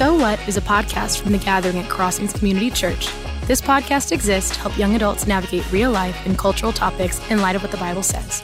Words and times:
So 0.00 0.14
What 0.14 0.40
is 0.48 0.56
a 0.56 0.62
podcast 0.62 1.20
from 1.20 1.32
the 1.32 1.36
gathering 1.36 1.78
at 1.78 1.90
Crossings 1.90 2.32
Community 2.32 2.70
Church. 2.70 3.10
This 3.46 3.60
podcast 3.60 4.12
exists 4.12 4.54
to 4.54 4.60
help 4.60 4.78
young 4.78 4.96
adults 4.96 5.26
navigate 5.26 5.70
real 5.70 5.90
life 5.90 6.16
and 6.24 6.38
cultural 6.38 6.72
topics 6.72 7.20
in 7.30 7.42
light 7.42 7.54
of 7.54 7.60
what 7.60 7.70
the 7.70 7.76
Bible 7.76 8.02
says. 8.02 8.42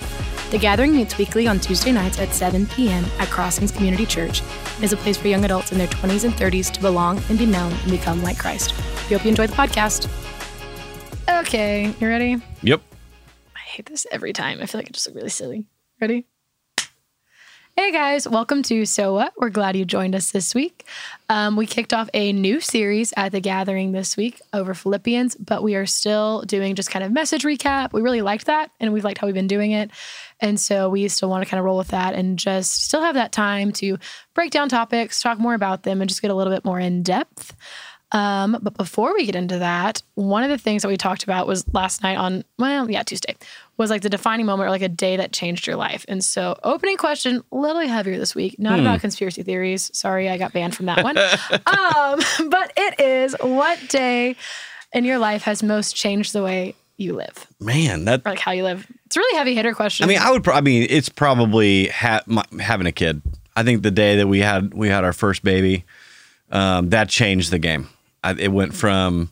The 0.50 0.58
gathering 0.58 0.95
meets 0.95 1.16
weekly 1.16 1.46
on 1.46 1.58
Tuesday 1.58 1.92
nights 1.92 2.19
at 2.19 2.34
7 2.34 2.66
p.m. 2.66 3.06
at 3.19 3.29
Crossings 3.29 3.72
Community 3.72 4.04
Church 4.04 4.42
and 4.74 4.84
is 4.84 4.92
a 4.92 4.98
place 4.98 5.16
for 5.16 5.29
young 5.29 5.46
adults 5.46 5.72
in 5.72 5.79
their 5.79 5.87
20s 5.87 6.24
and 6.24 6.34
30s 6.34 6.71
to 6.73 6.80
belong 6.82 7.23
and 7.30 7.39
be 7.39 7.46
known 7.46 7.73
and 7.73 7.91
become 7.91 8.23
like 8.23 8.36
Christ. 8.36 8.75
We 9.09 9.16
hope 9.16 9.25
you 9.25 9.30
enjoy 9.30 9.46
the 9.46 9.54
podcast. 9.54 10.11
Okay, 11.41 11.95
you 11.98 12.07
ready? 12.07 12.36
Yep. 12.61 12.82
I 13.54 13.61
hate 13.61 13.86
this 13.86 14.07
every 14.12 14.34
time. 14.34 14.61
I 14.61 14.66
feel 14.66 14.79
like 14.79 14.91
it 14.91 14.93
just 14.93 15.07
look 15.07 15.16
really 15.16 15.30
silly. 15.30 15.64
Ready? 16.02 16.27
Hey 17.79 17.93
guys, 17.93 18.27
welcome 18.27 18.62
to 18.64 18.86
So 18.86 19.12
What. 19.12 19.34
We're 19.36 19.50
glad 19.50 19.76
you 19.76 19.84
joined 19.84 20.14
us 20.14 20.30
this 20.30 20.54
week. 20.54 20.86
Um, 21.29 21.56
we 21.56 21.66
kicked 21.66 21.93
off 21.93 22.08
a 22.14 22.32
new 22.32 22.58
series 22.58 23.12
at 23.18 23.32
the 23.32 23.40
gathering 23.40 23.93
this 23.93 24.17
week 24.17 24.40
over 24.54 24.72
Philippians, 24.72 25.34
but 25.34 25.62
we 25.62 25.75
are 25.75 25.84
still 25.84 26.40
doing 26.46 26.75
just 26.75 26.90
kind 26.90 27.04
of 27.04 27.12
message 27.12 27.43
recap. 27.43 27.93
We 27.93 28.00
really 28.00 28.22
liked 28.22 28.46
that 28.46 28.70
and 28.81 28.94
we've 28.94 29.04
liked 29.04 29.18
how 29.18 29.26
we've 29.26 29.34
been 29.34 29.46
doing 29.46 29.72
it. 29.72 29.90
And 30.40 30.58
so 30.58 30.89
we 30.89 31.07
still 31.08 31.29
want 31.29 31.44
to 31.44 31.50
kind 31.50 31.58
of 31.58 31.67
roll 31.67 31.76
with 31.76 31.89
that 31.89 32.14
and 32.14 32.39
just 32.39 32.84
still 32.86 33.03
have 33.03 33.14
that 33.14 33.33
time 33.33 33.72
to 33.72 33.98
break 34.33 34.53
down 34.53 34.70
topics, 34.70 35.20
talk 35.20 35.39
more 35.39 35.53
about 35.53 35.83
them, 35.83 36.00
and 36.00 36.08
just 36.08 36.22
get 36.22 36.31
a 36.31 36.34
little 36.34 36.55
bit 36.55 36.64
more 36.64 36.81
in 36.81 37.03
depth. 37.03 37.55
Um, 38.12 38.56
but 38.62 38.75
before 38.75 39.12
we 39.12 39.27
get 39.27 39.34
into 39.34 39.58
that, 39.58 40.03
one 40.14 40.45
of 40.45 40.48
the 40.48 40.58
things 40.58 40.83
that 40.83 40.89
we 40.89 40.97
talked 40.97 41.25
about 41.25 41.47
was 41.47 41.67
last 41.75 42.03
night 42.03 42.17
on, 42.17 42.45
well, 42.58 42.91
yeah, 42.91 43.03
Tuesday, 43.03 43.36
was 43.77 43.91
like 43.91 44.03
the 44.03 44.08
defining 44.08 44.47
moment 44.47 44.69
or 44.69 44.70
like 44.70 44.83
a 44.83 44.89
day 44.89 45.16
that 45.16 45.33
changed 45.33 45.66
your 45.66 45.77
life. 45.77 46.05
And 46.08 46.25
so, 46.25 46.58
opening 46.62 46.97
question, 46.97 47.42
a 47.53 47.56
little 47.56 47.80
heavier 47.83 48.19
this 48.19 48.34
week, 48.34 48.58
not 48.58 48.80
about 48.80 49.00
conspiracy 49.00 49.42
theories. 49.42 49.91
Sorry, 49.94 50.28
I 50.28 50.39
got 50.39 50.53
banned 50.53 50.75
from 50.75 50.86
that 50.86 51.05
one. 51.05 51.19
um, 51.67 52.48
but 52.50 52.72
it 52.77 53.00
is 53.00 53.36
what 53.41 53.78
day 53.89 54.36
in 54.92 55.05
your 55.05 55.19
life 55.19 55.42
has 55.42 55.62
most 55.62 55.95
changed 55.95 56.33
the 56.33 56.42
way 56.42 56.75
you 56.97 57.12
live 57.12 57.47
Man, 57.61 58.06
that. 58.06 58.23
or 58.25 58.31
like 58.31 58.39
how 58.39 58.53
you 58.53 58.64
live? 58.64 58.86
It's 59.05 59.17
a 59.17 59.20
really 59.20 59.36
heavy 59.36 59.55
hitter 59.55 59.75
question. 59.75 60.05
I 60.05 60.08
mean, 60.08 60.19
I 60.19 60.31
would. 60.31 60.42
Pro- 60.42 60.55
I 60.55 60.62
mean, 60.62 60.86
it's 60.89 61.08
probably 61.11 61.89
ha- 61.89 62.23
my, 62.27 62.42
having 62.61 62.86
a 62.86 62.92
kid. 62.92 63.20
I 63.55 63.62
think 63.62 63.83
the 63.83 63.91
day 63.91 64.17
that 64.17 64.27
we 64.27 64.41
had 64.41 64.73
we 64.73 64.89
had 64.89 65.05
our 65.05 65.12
first 65.12 65.42
baby, 65.42 65.84
um, 66.51 66.91
that 66.91 67.08
changed 67.08 67.51
the 67.51 67.58
game. 67.58 67.89
I, 68.25 68.33
it 68.33 68.48
went 68.53 68.75
from, 68.75 69.31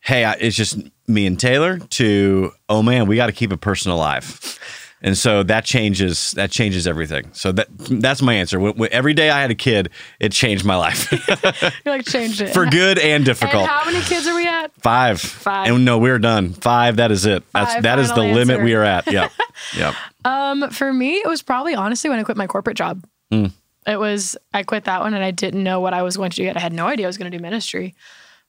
hey, 0.00 0.24
I, 0.24 0.32
it's 0.34 0.56
just 0.56 0.78
me 1.06 1.26
and 1.26 1.38
Taylor 1.38 1.78
to, 1.78 2.52
oh 2.68 2.82
man, 2.82 3.06
we 3.06 3.16
got 3.16 3.26
to 3.26 3.32
keep 3.32 3.52
a 3.52 3.56
person 3.56 3.90
alive. 3.90 4.58
And 5.00 5.16
so 5.16 5.44
that 5.44 5.64
changes 5.64 6.32
that 6.32 6.50
changes 6.50 6.88
everything. 6.88 7.30
So 7.32 7.52
that 7.52 7.68
that's 7.78 8.20
my 8.20 8.34
answer. 8.34 8.58
When, 8.58 8.74
when- 8.74 8.92
every 8.92 9.14
day 9.14 9.30
I 9.30 9.40
had 9.40 9.50
a 9.52 9.54
kid, 9.54 9.90
it 10.18 10.32
changed 10.32 10.64
my 10.64 10.74
life 10.74 11.12
you 11.84 11.90
like 11.92 12.04
changed 12.04 12.40
it 12.40 12.48
for 12.52 12.66
good 12.66 12.98
and 12.98 13.08
And 13.08 13.24
difficult. 13.24 13.68
how 13.68 13.84
many 13.84 14.04
kids 14.04 14.26
are 14.26 14.34
we 14.34 14.48
at? 14.48 14.72
Five. 14.82 15.20
Five. 15.20 15.70
And 15.72 15.84
no, 15.84 15.98
we're 15.98 16.18
done. 16.18 16.52
Five. 16.52 16.96
That 16.96 17.12
is 17.12 17.26
it. 17.26 17.44
That's 17.52 17.74
Five, 17.74 17.82
that 17.84 17.98
is 18.00 18.08
the 18.08 18.16
final 18.16 18.34
limit 18.34 18.60
we 18.62 18.74
are 18.74 18.82
at. 18.82 19.06
Yep. 19.10 19.30
Yep. 19.76 19.94
Um, 20.24 20.70
for 20.70 20.92
me, 20.92 21.16
it 21.16 21.26
was 21.26 21.42
probably 21.42 21.74
honestly 21.74 22.08
when 22.10 22.18
I 22.20 22.22
quit 22.22 22.36
my 22.36 22.46
corporate 22.46 22.76
job. 22.76 23.04
Mm. 23.32 23.52
It 23.86 23.98
was 23.98 24.36
I 24.54 24.62
quit 24.64 24.84
that 24.84 25.00
one 25.00 25.14
and 25.14 25.22
I 25.22 25.30
didn't 25.30 25.62
know 25.62 25.80
what 25.80 25.94
I 25.94 26.02
was 26.02 26.16
going 26.16 26.30
to 26.30 26.36
do 26.36 26.42
yet. 26.44 26.56
I 26.56 26.60
had 26.60 26.72
no 26.72 26.86
idea 26.86 27.06
I 27.06 27.08
was 27.08 27.18
going 27.18 27.30
to 27.30 27.36
do 27.36 27.42
ministry, 27.42 27.94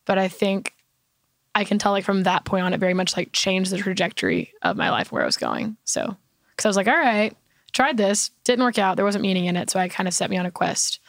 but 0.06 0.18
I 0.18 0.28
think 0.28 0.74
I 1.60 1.64
can 1.66 1.78
tell 1.78 1.92
like 1.92 2.06
from 2.06 2.24
that 2.24 2.46
point 2.46 2.64
on, 2.64 2.74
it 2.74 2.80
very 2.80 2.94
much 2.94 3.16
like 3.18 3.32
changed 3.34 3.72
the 3.72 3.78
trajectory 3.78 4.54
of 4.62 4.78
my 4.78 4.90
life 4.90 5.12
where 5.12 5.22
I 5.22 5.26
was 5.26 5.38
going. 5.38 5.78
So, 5.84 6.16
because 6.52 6.66
I 6.66 6.70
was 6.70 6.78
like, 6.78 6.88
all 6.88 6.98
right, 6.98 7.36
tried 7.74 7.98
this, 7.98 8.32
didn't 8.44 8.64
work 8.64 8.78
out, 8.80 8.96
there 8.96 9.06
wasn't 9.06 9.22
meaning 9.24 9.46
in 9.46 9.56
it, 9.58 9.70
so 9.70 9.80
I 9.80 9.88
kind 9.90 10.08
of 10.08 10.14
set 10.14 10.30
me 10.30 10.38
on 10.38 10.46
a 10.46 10.52
quest. 10.52 11.00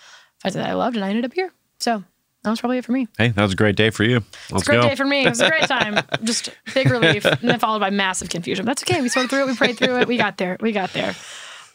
Find 0.40 0.54
that 0.54 0.66
I 0.68 0.74
loved, 0.74 0.96
and 0.96 1.04
I 1.04 1.08
ended 1.10 1.24
up 1.24 1.32
here. 1.34 1.52
So 1.78 2.02
that 2.42 2.50
was 2.50 2.60
probably 2.60 2.78
it 2.78 2.84
for 2.84 2.92
me. 2.92 3.06
Hey, 3.18 3.28
that 3.28 3.42
was 3.42 3.52
a 3.52 3.56
great 3.56 3.76
day 3.76 3.90
for 3.90 4.04
you. 4.04 4.22
Let's 4.50 4.52
It's 4.52 4.62
a 4.62 4.64
great 4.66 4.82
go. 4.82 4.88
day 4.88 4.94
for 4.94 5.04
me. 5.04 5.26
It 5.26 5.28
was 5.28 5.40
a 5.40 5.48
great 5.48 5.68
time. 5.68 6.02
Just 6.24 6.50
big 6.74 6.90
relief, 6.90 7.24
and 7.24 7.38
then 7.42 7.58
followed 7.58 7.80
by 7.80 7.90
massive 7.90 8.28
confusion. 8.30 8.64
That's 8.66 8.82
okay. 8.82 9.00
We 9.02 9.08
sorted 9.08 9.30
through 9.30 9.42
it. 9.42 9.46
We 9.46 9.54
prayed 9.56 9.76
through 9.78 10.00
it. 10.00 10.08
We 10.08 10.16
got 10.16 10.36
there. 10.38 10.56
We 10.60 10.72
got 10.72 10.92
there. 10.92 11.14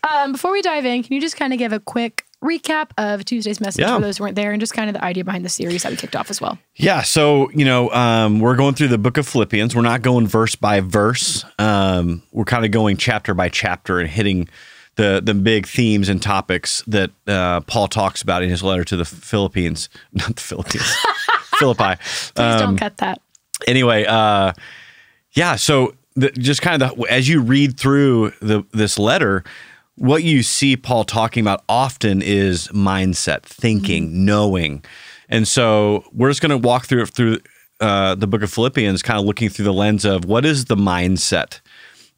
Um, 0.04 0.34
before 0.34 0.52
we 0.52 0.62
dive 0.62 0.86
in, 0.86 1.02
can 1.04 1.14
you 1.14 1.22
just 1.22 1.36
kind 1.38 1.54
of 1.54 1.60
give 1.60 1.72
a 1.74 1.80
quick 1.80 2.25
recap 2.46 2.92
of 2.98 3.26
Tuesday's 3.26 3.60
message 3.60 3.82
Yeah. 3.82 3.96
for 3.96 4.02
those 4.02 4.18
who 4.18 4.24
weren't 4.24 4.36
there, 4.36 4.52
and 4.52 4.60
just 4.60 4.74
kind 4.74 4.90
of 4.90 4.94
the 4.94 5.04
idea 5.04 5.24
behind 5.24 5.44
the 5.44 5.50
series 5.50 5.84
that 5.84 5.90
we 5.92 5.98
kicked 5.98 6.16
off 6.16 6.30
as 6.30 6.40
well? 6.40 6.58
Yeah, 6.76 7.02
so 7.02 7.50
you 7.52 7.66
know, 7.66 7.90
um, 7.92 8.40
we're 8.40 8.56
going 8.56 8.76
through 8.76 8.90
the 8.90 8.98
book 8.98 9.18
of 9.18 9.28
Philippians. 9.28 9.76
We're 9.76 9.82
not 9.82 10.02
going 10.02 10.28
verse 10.28 10.56
by 10.56 10.80
verse. 10.82 11.44
Um, 11.60 12.22
we're 12.32 12.46
kind 12.46 12.64
of 12.66 12.72
going 12.72 12.98
chapter 12.98 13.34
by 13.34 13.50
chapter 13.50 14.00
and 14.00 14.10
hitting 14.10 14.48
the 14.96 15.22
the 15.24 15.34
big 15.34 15.68
themes 15.68 16.08
and 16.08 16.22
topics 16.22 16.82
that 16.88 17.12
uh, 17.28 17.60
Paul 17.62 17.88
talks 17.90 18.22
about 18.22 18.44
in 18.44 18.50
his 18.50 18.64
letter 18.64 18.84
to 18.86 18.96
the 18.96 19.04
Philippines, 19.06 19.90
not 20.14 20.36
the 20.36 20.42
Philippines, 20.42 20.90
Philippi. 21.60 21.96
Please 21.98 22.32
Um, 22.38 22.60
don't 22.60 22.78
cut 22.78 22.98
that. 22.98 23.20
anyway, 23.68 24.06
uh, 24.06 24.54
yeah. 25.34 25.56
So 25.58 25.96
the, 26.16 26.30
just 26.32 26.62
kind 26.62 26.82
of 26.82 26.96
the, 26.98 27.04
as 27.12 27.28
you 27.28 27.42
read 27.42 27.78
through 27.78 28.32
the 28.42 28.64
this 28.72 28.98
letter, 28.98 29.44
what 29.96 30.24
you 30.24 30.44
see 30.44 30.76
Paul 30.76 31.04
talking 31.04 31.42
about 31.42 31.64
often 31.70 32.22
is 32.22 32.68
mindset, 32.70 33.44
thinking, 33.44 34.26
knowing, 34.26 34.84
and 35.30 35.48
so 35.48 36.04
we're 36.12 36.30
just 36.30 36.42
going 36.42 36.50
to 36.52 36.58
walk 36.58 36.86
through 36.86 37.04
it 37.04 37.10
through 37.10 37.40
uh, 37.80 38.16
the 38.16 38.28
book 38.28 38.42
of 38.42 38.52
Philippians, 38.52 39.02
kind 39.02 39.20
of 39.20 39.26
looking 39.26 39.50
through 39.50 39.66
the 39.66 39.74
lens 39.74 40.06
of 40.06 40.26
what 40.26 40.46
is 40.46 40.66
the 40.66 40.76
mindset 40.76 41.60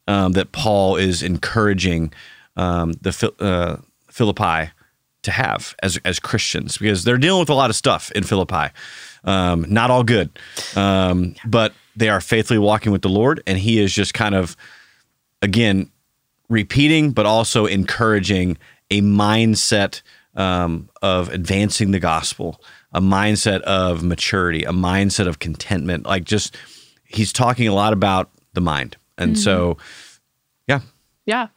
um, 0.06 0.32
that 0.32 0.52
Paul 0.52 0.96
is 0.96 1.22
encouraging 1.22 2.12
um, 2.56 2.92
the 3.00 3.32
uh, 3.40 3.76
Philippi 4.10 4.70
to 5.22 5.30
have 5.30 5.74
as 5.82 5.98
as 6.04 6.18
Christians 6.18 6.78
because 6.78 7.04
they're 7.04 7.18
dealing 7.18 7.40
with 7.40 7.50
a 7.50 7.54
lot 7.54 7.70
of 7.70 7.76
stuff 7.76 8.10
in 8.12 8.24
Philippi. 8.24 8.72
Um, 9.24 9.66
not 9.68 9.90
all 9.90 10.04
good, 10.04 10.30
um, 10.76 11.34
but 11.44 11.72
they 11.96 12.08
are 12.08 12.20
faithfully 12.20 12.58
walking 12.58 12.92
with 12.92 13.02
the 13.02 13.08
Lord, 13.08 13.42
and 13.46 13.58
He 13.58 13.80
is 13.80 13.92
just 13.92 14.14
kind 14.14 14.34
of 14.34 14.56
again 15.42 15.90
repeating, 16.48 17.10
but 17.12 17.26
also 17.26 17.66
encouraging 17.66 18.56
a 18.90 19.00
mindset 19.02 20.02
um, 20.34 20.88
of 21.02 21.28
advancing 21.30 21.90
the 21.90 22.00
gospel, 22.00 22.62
a 22.92 23.00
mindset 23.00 23.60
of 23.62 24.02
maturity, 24.02 24.64
a 24.64 24.72
mindset 24.72 25.26
of 25.26 25.38
contentment. 25.38 26.06
Like 26.06 26.24
just 26.24 26.56
He's 27.04 27.32
talking 27.32 27.66
a 27.68 27.74
lot 27.74 27.92
about 27.94 28.30
the 28.52 28.60
mind, 28.60 28.96
and 29.16 29.38
so 29.38 29.78
yeah, 30.66 30.80
Yeah. 31.26 31.48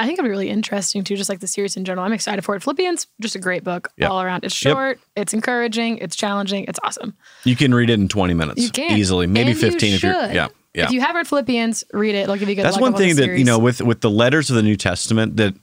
I 0.00 0.06
think 0.06 0.18
it'll 0.18 0.24
be 0.26 0.30
really 0.30 0.50
interesting 0.50 1.04
too, 1.04 1.16
just 1.16 1.28
like 1.28 1.38
the 1.38 1.46
series 1.46 1.76
in 1.76 1.84
general. 1.84 2.04
I'm 2.04 2.12
excited 2.12 2.44
for 2.44 2.56
it. 2.56 2.62
Philippians, 2.64 3.06
just 3.20 3.36
a 3.36 3.38
great 3.38 3.62
book 3.62 3.90
Yep. 3.96 4.10
all 4.10 4.20
around. 4.20 4.44
It's 4.44 4.64
Yep. 4.64 4.72
short, 4.72 5.00
it's 5.16 5.32
encouraging, 5.32 5.98
it's 5.98 6.16
challenging, 6.16 6.64
it's 6.66 6.80
awesome. 6.82 7.14
you 7.44 7.54
can 7.56 7.72
read 7.74 7.90
it 7.90 7.94
in 8.00 8.08
twenty 8.08 8.34
minutes 8.34 8.60
You 8.62 8.70
can 8.70 8.98
easily, 8.98 9.26
maybe 9.28 9.50
And 9.52 9.60
you 9.62 9.70
fifteen 9.70 9.94
if 9.94 10.02
you're 10.02 10.12
yeah 10.32 10.48
yeah. 10.74 10.86
If 10.86 10.90
you 10.90 11.00
have 11.00 11.14
read 11.14 11.28
Philippians, 11.28 11.84
read 11.92 12.14
it. 12.14 12.24
It'll 12.24 12.36
give 12.36 12.48
you 12.48 12.56
good. 12.56 12.64
That's 12.64 12.78
one 12.78 12.92
up 12.92 12.96
on 12.96 13.02
the 13.02 13.14
thing 13.14 13.16
that 13.16 13.38
you 13.38 13.44
know 13.44 13.58
with 13.58 13.80
with 13.80 14.00
the 14.00 14.10
letters 14.10 14.50
of 14.50 14.56
the 14.56 14.62
New 14.62 14.76
Testament 14.76 15.36
that 15.36 15.54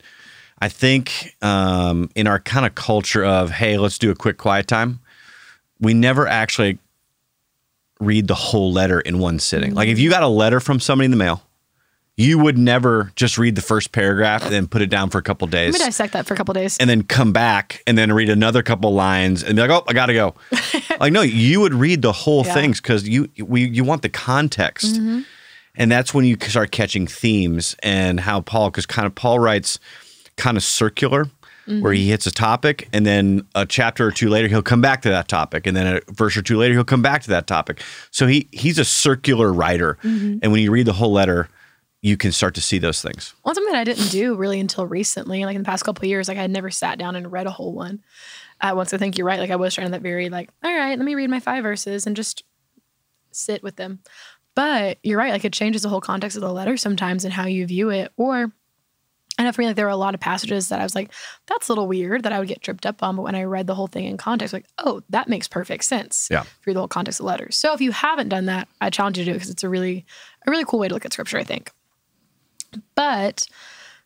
I 0.58 0.68
think 0.68 1.36
um, 1.42 2.08
in 2.14 2.26
our 2.26 2.40
kind 2.40 2.64
of 2.64 2.74
culture 2.74 3.24
of 3.24 3.50
hey, 3.50 3.76
let's 3.76 3.98
do 3.98 4.10
a 4.10 4.14
quick 4.14 4.38
quiet 4.38 4.66
time, 4.66 5.00
we 5.80 5.92
never 5.92 6.26
actually 6.26 6.78
read 8.00 8.26
the 8.26 8.34
whole 8.34 8.72
letter 8.72 9.00
in 9.00 9.18
one 9.18 9.38
sitting. 9.38 9.74
Like 9.74 9.88
if 9.88 9.98
you 9.98 10.08
got 10.08 10.22
a 10.22 10.28
letter 10.28 10.60
from 10.60 10.80
somebody 10.80 11.04
in 11.04 11.10
the 11.10 11.16
mail, 11.16 11.42
you 12.16 12.38
would 12.38 12.58
never 12.58 13.10
just 13.16 13.38
read 13.38 13.54
the 13.54 13.62
first 13.62 13.90
paragraph 13.92 14.42
and 14.44 14.52
then 14.52 14.66
put 14.66 14.82
it 14.82 14.90
down 14.90 15.08
for 15.08 15.16
a 15.18 15.22
couple 15.22 15.46
Let 15.46 15.52
days. 15.52 15.72
me 15.74 15.78
dissect 15.78 16.12
that 16.12 16.26
for 16.26 16.34
a 16.34 16.36
couple 16.36 16.52
days. 16.52 16.76
and 16.78 16.88
then 16.90 17.02
come 17.04 17.32
back 17.32 17.82
and 17.86 17.96
then 17.96 18.12
read 18.12 18.28
another 18.28 18.62
couple 18.62 18.92
lines 18.92 19.42
and 19.42 19.56
be 19.56 19.62
like, 19.62 19.70
"Oh, 19.70 19.82
I 19.88 19.92
gotta 19.94 20.12
go." 20.12 20.34
like, 21.00 21.12
no, 21.12 21.22
you 21.22 21.60
would 21.60 21.72
read 21.74 22.02
the 22.02 22.12
whole 22.12 22.44
Yeah. 22.44 22.50
Mm-hmm. 22.52 22.60
things 22.60 22.80
because 22.80 23.08
you 23.08 23.28
we 23.42 23.66
you 23.68 23.82
want 23.84 24.02
the 24.02 24.08
context, 24.10 24.96
and 25.74 25.90
that's 25.90 26.12
when 26.12 26.24
you 26.26 26.36
start 26.40 26.70
catching 26.70 27.06
themes 27.06 27.74
and 27.82 28.20
how 28.20 28.40
Paul 28.42 28.70
because 28.70 28.84
kind 28.86 29.06
of 29.06 29.14
Paul 29.14 29.38
writes 29.38 29.78
kind 30.36 30.56
of 30.56 30.62
circular. 30.62 31.28
Where 31.64 31.92
he 31.92 32.08
hits 32.10 32.26
a 32.26 32.32
topic, 32.32 32.88
and 32.92 33.06
then 33.06 33.46
a 33.54 33.64
chapter 33.64 34.04
or 34.04 34.10
two 34.10 34.28
later, 34.28 34.48
he'll 34.48 34.62
come 34.62 34.80
back 34.80 35.00
to 35.02 35.08
that 35.10 35.28
topic, 35.28 35.64
and 35.64 35.76
then 35.76 35.86
a 35.86 36.00
verse 36.12 36.36
or 36.36 36.42
two 36.42 36.58
later, 36.58 36.74
he'll 36.74 36.82
come 36.82 37.02
back 37.02 37.22
to 37.22 37.30
that 37.30 37.46
topic. 37.46 37.80
So 38.10 38.26
he 38.26 38.48
he's 38.50 38.80
a 38.80 38.84
circular 38.84 39.52
writer, 39.52 39.96
Mm-hmm. 40.02 40.38
and 40.42 40.50
when 40.50 40.60
you 40.60 40.72
read 40.72 40.86
the 40.86 40.92
whole 40.92 41.12
letter, 41.12 41.48
you 42.02 42.16
can 42.16 42.32
start 42.32 42.54
to 42.56 42.60
see 42.60 42.78
those 42.78 43.00
things. 43.00 43.32
Well, 43.44 43.54
something 43.54 43.72
that 43.72 43.78
I 43.78 43.84
didn't 43.84 44.10
do 44.10 44.34
really 44.34 44.58
until 44.58 44.86
recently, 44.86 45.44
like 45.44 45.54
in 45.54 45.62
the 45.62 45.66
past 45.66 45.84
couple 45.84 46.04
of 46.04 46.08
years, 46.08 46.26
like 46.28 46.36
I 46.36 46.42
had 46.42 46.50
never 46.50 46.68
sat 46.68 46.98
down 46.98 47.14
and 47.14 47.30
read 47.30 47.46
a 47.46 47.52
whole 47.52 47.72
one. 47.72 48.02
At 48.60 48.76
once, 48.76 48.92
I 48.92 48.98
think 48.98 49.16
you're 49.16 49.26
right. 49.26 49.38
Like 49.38 49.50
I 49.50 49.56
was 49.56 49.74
trying 49.74 49.86
to 49.86 49.92
that 49.92 50.02
very 50.02 50.28
like, 50.28 50.50
all 50.64 50.72
right, 50.72 50.98
let 50.98 51.04
me 51.04 51.14
read 51.14 51.30
my 51.30 51.40
five 51.40 51.62
verses 51.62 52.06
and 52.06 52.16
just 52.16 52.42
sit 53.30 53.62
with 53.62 53.76
them. 53.76 54.00
But 54.54 54.98
you're 55.02 55.18
right. 55.18 55.32
Like 55.32 55.44
it 55.44 55.52
changes 55.52 55.82
the 55.82 55.88
whole 55.88 56.00
context 56.00 56.36
of 56.36 56.42
the 56.42 56.52
letter 56.52 56.76
sometimes 56.76 57.24
and 57.24 57.32
how 57.32 57.46
you 57.46 57.66
view 57.66 57.90
it. 57.90 58.12
Or 58.16 58.52
I 59.38 59.44
know 59.44 59.52
for 59.52 59.62
me, 59.62 59.68
like 59.68 59.76
there 59.76 59.86
were 59.86 59.90
a 59.90 59.96
lot 59.96 60.14
of 60.14 60.20
passages 60.20 60.68
that 60.68 60.80
I 60.80 60.82
was 60.82 60.94
like, 60.94 61.12
that's 61.46 61.68
a 61.68 61.72
little 61.72 61.88
weird 61.88 62.24
that 62.24 62.32
I 62.32 62.38
would 62.40 62.48
get 62.48 62.62
tripped 62.62 62.84
up 62.84 63.02
on. 63.02 63.16
But 63.16 63.22
when 63.22 63.36
I 63.36 63.44
read 63.44 63.68
the 63.68 63.76
whole 63.76 63.86
thing 63.86 64.06
in 64.06 64.16
context, 64.16 64.52
like, 64.52 64.66
oh, 64.78 65.02
that 65.08 65.28
makes 65.28 65.48
perfect 65.48 65.84
sense. 65.84 66.28
Yeah. 66.30 66.44
Through 66.62 66.74
the 66.74 66.80
whole 66.80 66.88
context 66.88 67.20
of 67.20 67.26
letters. 67.26 67.56
So 67.56 67.72
if 67.72 67.80
you 67.80 67.92
haven't 67.92 68.28
done 68.28 68.46
that, 68.46 68.68
I 68.80 68.90
challenge 68.90 69.18
you 69.18 69.24
to 69.24 69.30
do 69.30 69.34
it 69.34 69.38
because 69.38 69.50
it's 69.50 69.64
a 69.64 69.68
really, 69.68 70.04
a 70.46 70.50
really 70.50 70.64
cool 70.64 70.80
way 70.80 70.88
to 70.88 70.94
look 70.94 71.06
at 71.06 71.12
scripture, 71.12 71.38
I 71.38 71.44
think. 71.44 71.70
But 72.94 73.46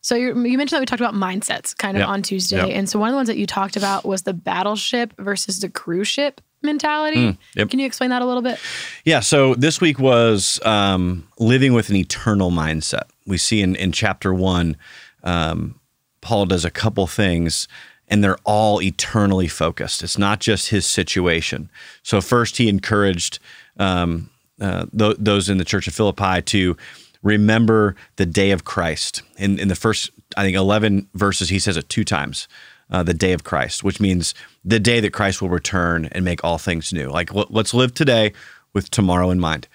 So 0.01 0.15
you 0.15 0.27
you 0.27 0.57
mentioned 0.57 0.77
that 0.77 0.79
we 0.81 0.85
talked 0.85 1.01
about 1.01 1.15
mindsets 1.15 1.75
kind 1.77 1.97
of 1.97 2.01
Yep. 2.01 2.09
on 2.09 2.21
Tuesday, 2.21 2.57
Yep. 2.67 2.77
and 2.77 2.89
so 2.89 2.97
one 2.99 3.09
of 3.09 3.13
the 3.13 3.17
ones 3.17 3.27
that 3.27 3.37
you 3.37 3.45
talked 3.47 3.75
about 3.75 4.05
was 4.05 4.21
the 4.21 4.33
battleship 4.33 5.13
versus 5.17 5.59
the 5.59 5.69
cruise 5.69 6.07
ship 6.07 6.39
mentality. 6.61 7.17
Mm, 7.17 7.37
yep. 7.55 7.69
Can 7.69 7.79
you 7.79 7.85
explain 7.85 8.09
that 8.11 8.21
a 8.21 8.25
little 8.25 8.41
bit? 8.41 8.57
Yeah. 9.05 9.19
So 9.19 9.53
this 9.55 9.81
week 9.81 9.99
was 9.99 10.59
um, 10.65 11.27
living 11.39 11.73
with 11.73 11.89
an 11.89 11.95
eternal 11.97 12.51
mindset. 12.51 13.03
We 13.25 13.37
see 13.37 13.61
in, 13.61 13.75
in 13.75 13.91
chapter 13.91 14.33
one, 14.33 14.77
um, 15.23 15.79
Paul 16.21 16.45
does 16.45 16.63
a 16.65 16.71
couple 16.71 17.05
things, 17.07 17.67
and 18.07 18.23
they're 18.23 18.39
all 18.43 18.81
eternally 18.81 19.47
focused. 19.47 20.03
It's 20.03 20.17
not 20.17 20.39
just 20.39 20.69
his 20.69 20.85
situation. 20.85 21.69
So 22.03 22.21
first, 22.21 22.57
he 22.57 22.69
encouraged 22.69 23.39
um, 23.77 24.29
uh, 24.59 24.85
th- 24.97 25.17
those 25.19 25.49
in 25.49 25.57
the 25.57 25.65
church 25.65 25.87
of 25.87 25.93
Philippi 25.93 26.41
to 26.41 26.75
remember 27.23 27.95
the 28.15 28.25
day 28.25 28.51
of 28.51 28.63
Christ. 28.63 29.21
In 29.37 29.59
in 29.59 29.67
the 29.67 29.75
first, 29.75 30.11
I 30.35 30.43
think, 30.43 30.57
eleven 30.57 31.07
verses, 31.13 31.49
he 31.49 31.59
says 31.59 31.77
it 31.77 31.89
two 31.89 32.03
times. 32.03 32.47
Uh, 32.89 33.03
the 33.03 33.13
day 33.13 33.33
of 33.33 33.43
Christ, 33.43 33.83
which 33.83 33.99
means 33.99 34.33
the 34.63 34.79
day 34.79 35.01
that 35.01 35.11
Christ 35.11 35.41
will 35.41 35.49
return 35.49 36.05
and 36.13 36.23
make 36.23 36.41
all 36.45 36.57
things 36.57 36.93
new. 36.93 37.09
Like, 37.09 37.33
let- 37.33 37.51
let's 37.51 37.73
live 37.73 37.93
today 37.93 38.31
with 38.71 38.89
tomorrow 38.89 39.29
in 39.29 39.41
mind. 39.41 39.67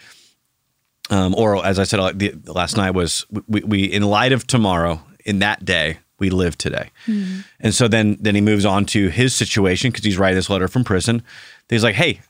Um, 1.10 1.34
or, 1.34 1.62
as 1.62 1.78
I 1.78 1.84
said 1.84 2.00
uh, 2.00 2.12
the, 2.14 2.32
last 2.46 2.74
night, 2.78 2.92
was 2.92 3.26
we, 3.46 3.60
we 3.64 3.84
in 3.84 4.02
light 4.04 4.32
of 4.32 4.46
tomorrow, 4.46 5.02
in 5.26 5.40
that 5.40 5.62
day, 5.62 5.98
we 6.18 6.30
live 6.30 6.56
today. 6.56 6.90
And 7.60 7.74
so 7.74 7.86
then, 7.86 8.16
then 8.18 8.34
he 8.34 8.40
moves 8.40 8.64
on 8.64 8.86
to 8.86 9.08
his 9.08 9.34
situation 9.34 9.90
because 9.90 10.06
he's 10.06 10.16
writing 10.16 10.36
this 10.36 10.48
letter 10.48 10.68
from 10.68 10.82
prison. 10.82 11.22
He's 11.68 11.84
like, 11.84 11.96
"Hey, 11.96 12.20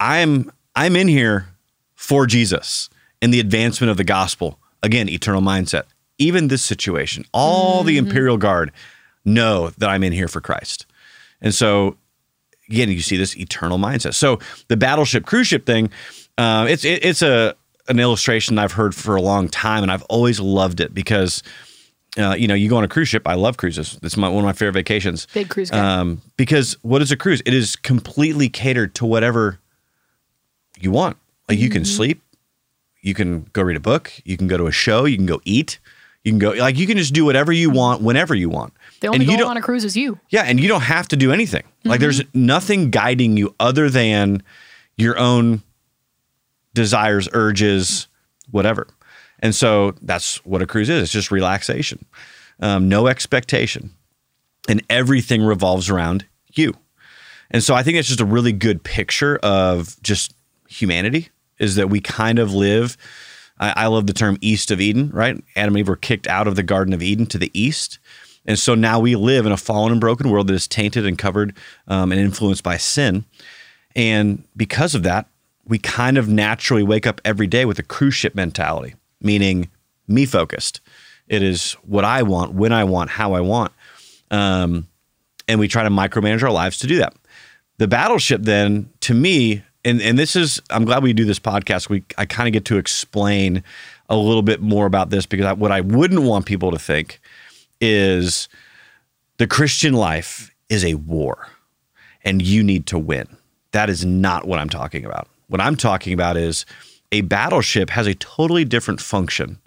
I'm 0.00 0.50
I'm 0.74 0.96
in 0.96 1.08
here 1.08 1.48
for 1.94 2.26
Jesus 2.26 2.88
in 3.22 3.30
the 3.30 3.40
advancement 3.40 3.90
of 3.90 3.96
the 3.96 4.04
gospel. 4.04 4.58
Again, 4.82 5.08
eternal 5.08 5.40
mindset. 5.40 5.84
Even 6.18 6.48
this 6.48 6.64
situation, 6.64 7.24
all 7.32 7.84
the 7.84 7.96
imperial 7.96 8.36
guard 8.36 8.70
know 9.24 9.70
that 9.78 9.88
I'm 9.88 10.02
in 10.02 10.12
here 10.12 10.28
for 10.28 10.40
Christ. 10.40 10.84
And 11.40 11.54
so 11.54 11.96
again, 12.68 12.90
you 12.90 13.00
see 13.00 13.16
this 13.16 13.36
eternal 13.36 13.78
mindset. 13.78 14.14
So 14.14 14.38
the 14.68 14.76
battleship 14.76 15.24
cruise 15.24 15.46
ship 15.46 15.66
thing, 15.66 15.90
uh, 16.38 16.66
it's 16.68 16.84
it, 16.84 17.04
it's 17.04 17.22
a 17.22 17.54
an 17.88 17.98
illustration 17.98 18.58
I've 18.58 18.72
heard 18.72 18.94
for 18.94 19.16
a 19.16 19.22
long 19.22 19.48
time, 19.48 19.82
and 19.82 19.90
I've 19.90 20.04
always 20.04 20.40
loved 20.40 20.80
it 20.80 20.92
because. 20.92 21.42
Uh, 22.18 22.34
you 22.34 22.46
know, 22.46 22.52
you 22.52 22.68
go 22.68 22.76
on 22.76 22.84
a 22.84 22.88
cruise 22.88 23.08
ship. 23.08 23.26
I 23.26 23.32
love 23.32 23.56
cruises. 23.56 23.98
It's 24.02 24.18
my, 24.18 24.28
one 24.28 24.40
of 24.40 24.44
my 24.44 24.52
favorite 24.52 24.74
vacations. 24.74 25.26
Big 25.32 25.48
cruise 25.48 25.70
guy. 25.70 25.78
Um, 25.78 26.20
because 26.36 26.76
what 26.82 27.00
is 27.00 27.10
a 27.10 27.16
cruise? 27.16 27.40
It 27.46 27.54
is 27.54 27.74
completely 27.74 28.50
catered 28.50 28.94
to 28.96 29.06
whatever 29.06 29.58
you 30.78 30.90
want. 30.90 31.16
Like 31.48 31.58
you 31.58 31.70
can 31.70 31.86
sleep, 31.86 32.20
you 33.02 33.14
can 33.14 33.42
go 33.52 33.62
read 33.62 33.76
a 33.76 33.80
book, 33.80 34.12
you 34.24 34.36
can 34.36 34.48
go 34.48 34.56
to 34.56 34.66
a 34.66 34.72
show, 34.72 35.04
you 35.04 35.16
can 35.16 35.26
go 35.26 35.40
eat, 35.44 35.78
you 36.24 36.32
can 36.32 36.38
go 36.38 36.50
like 36.52 36.76
you 36.76 36.86
can 36.86 36.96
just 36.96 37.12
do 37.12 37.24
whatever 37.24 37.52
you 37.52 37.68
want 37.68 38.00
whenever 38.00 38.34
you 38.34 38.48
want. 38.48 38.72
the 39.00 39.08
only 39.08 39.16
and 39.16 39.24
you 39.24 39.30
goal 39.30 39.38
don't, 39.38 39.50
on 39.50 39.56
a 39.56 39.62
cruise 39.62 39.84
is 39.84 39.96
you. 39.96 40.18
yeah, 40.30 40.42
and 40.42 40.60
you 40.60 40.68
don't 40.68 40.82
have 40.82 41.08
to 41.08 41.16
do 41.16 41.32
anything. 41.32 41.64
Like 41.84 42.00
there's 42.00 42.22
nothing 42.32 42.90
guiding 42.90 43.36
you 43.36 43.54
other 43.58 43.90
than 43.90 44.42
your 44.96 45.18
own 45.18 45.62
desires, 46.74 47.28
urges, 47.32 48.06
whatever. 48.50 48.86
And 49.40 49.54
so 49.54 49.94
that's 50.00 50.36
what 50.44 50.62
a 50.62 50.66
cruise 50.66 50.88
is. 50.88 51.02
It's 51.02 51.12
just 51.12 51.32
relaxation, 51.32 52.04
um, 52.60 52.88
no 52.88 53.08
expectation, 53.08 53.90
and 54.68 54.82
everything 54.88 55.42
revolves 55.42 55.90
around 55.90 56.24
you. 56.52 56.74
And 57.50 57.64
so 57.64 57.74
I 57.74 57.82
think 57.82 57.98
it's 57.98 58.08
just 58.08 58.20
a 58.20 58.24
really 58.24 58.52
good 58.52 58.84
picture 58.84 59.38
of 59.42 60.00
just 60.02 60.34
humanity. 60.68 61.30
Is 61.58 61.76
that 61.76 61.90
we 61.90 62.00
kind 62.00 62.38
of 62.38 62.52
live. 62.52 62.96
I, 63.58 63.72
I 63.76 63.86
love 63.86 64.06
the 64.06 64.12
term 64.12 64.38
east 64.40 64.70
of 64.70 64.80
Eden, 64.80 65.10
right? 65.10 65.42
Adam 65.56 65.74
and 65.74 65.78
Eve 65.78 65.88
were 65.88 65.96
kicked 65.96 66.26
out 66.26 66.48
of 66.48 66.56
the 66.56 66.62
Garden 66.62 66.94
of 66.94 67.02
Eden 67.02 67.26
to 67.26 67.38
the 67.38 67.50
east. 67.58 67.98
And 68.44 68.58
so 68.58 68.74
now 68.74 68.98
we 68.98 69.14
live 69.14 69.46
in 69.46 69.52
a 69.52 69.56
fallen 69.56 69.92
and 69.92 70.00
broken 70.00 70.30
world 70.30 70.48
that 70.48 70.54
is 70.54 70.66
tainted 70.66 71.06
and 71.06 71.16
covered 71.16 71.56
um, 71.86 72.10
and 72.10 72.20
influenced 72.20 72.64
by 72.64 72.76
sin. 72.76 73.24
And 73.94 74.44
because 74.56 74.94
of 74.94 75.04
that, 75.04 75.26
we 75.64 75.78
kind 75.78 76.18
of 76.18 76.28
naturally 76.28 76.82
wake 76.82 77.06
up 77.06 77.20
every 77.24 77.46
day 77.46 77.64
with 77.64 77.78
a 77.78 77.84
cruise 77.84 78.14
ship 78.14 78.34
mentality, 78.34 78.94
meaning 79.20 79.70
me 80.08 80.26
focused. 80.26 80.80
It 81.28 81.42
is 81.42 81.74
what 81.82 82.04
I 82.04 82.22
want, 82.22 82.52
when 82.54 82.72
I 82.72 82.84
want, 82.84 83.10
how 83.10 83.34
I 83.34 83.40
want. 83.40 83.72
Um, 84.30 84.88
and 85.46 85.60
we 85.60 85.68
try 85.68 85.84
to 85.84 85.90
micromanage 85.90 86.42
our 86.42 86.50
lives 86.50 86.78
to 86.78 86.86
do 86.86 86.98
that. 86.98 87.14
The 87.78 87.88
battleship, 87.88 88.42
then, 88.42 88.90
to 89.00 89.14
me, 89.14 89.62
and, 89.84 90.00
and 90.00 90.18
this 90.18 90.36
is, 90.36 90.60
I'm 90.70 90.84
glad 90.84 91.02
we 91.02 91.12
do 91.12 91.24
this 91.24 91.38
podcast. 91.38 91.88
We 91.88 92.04
I 92.16 92.24
kind 92.26 92.48
of 92.48 92.52
get 92.52 92.64
to 92.66 92.78
explain 92.78 93.62
a 94.08 94.16
little 94.16 94.42
bit 94.42 94.60
more 94.60 94.86
about 94.86 95.10
this 95.10 95.26
because 95.26 95.46
I, 95.46 95.52
what 95.52 95.72
I 95.72 95.80
wouldn't 95.80 96.22
want 96.22 96.46
people 96.46 96.70
to 96.70 96.78
think 96.78 97.20
is 97.80 98.48
the 99.38 99.46
Christian 99.46 99.94
life 99.94 100.54
is 100.68 100.84
a 100.84 100.94
war 100.94 101.48
and 102.24 102.40
you 102.40 102.62
need 102.62 102.86
to 102.86 102.98
win. 102.98 103.26
That 103.72 103.90
is 103.90 104.04
not 104.04 104.46
what 104.46 104.58
I'm 104.58 104.68
talking 104.68 105.04
about. 105.04 105.28
What 105.48 105.60
I'm 105.60 105.76
talking 105.76 106.12
about 106.12 106.36
is 106.36 106.64
a 107.10 107.22
battleship 107.22 107.90
has 107.90 108.06
a 108.06 108.14
totally 108.14 108.64
different 108.64 109.00
function 109.00 109.58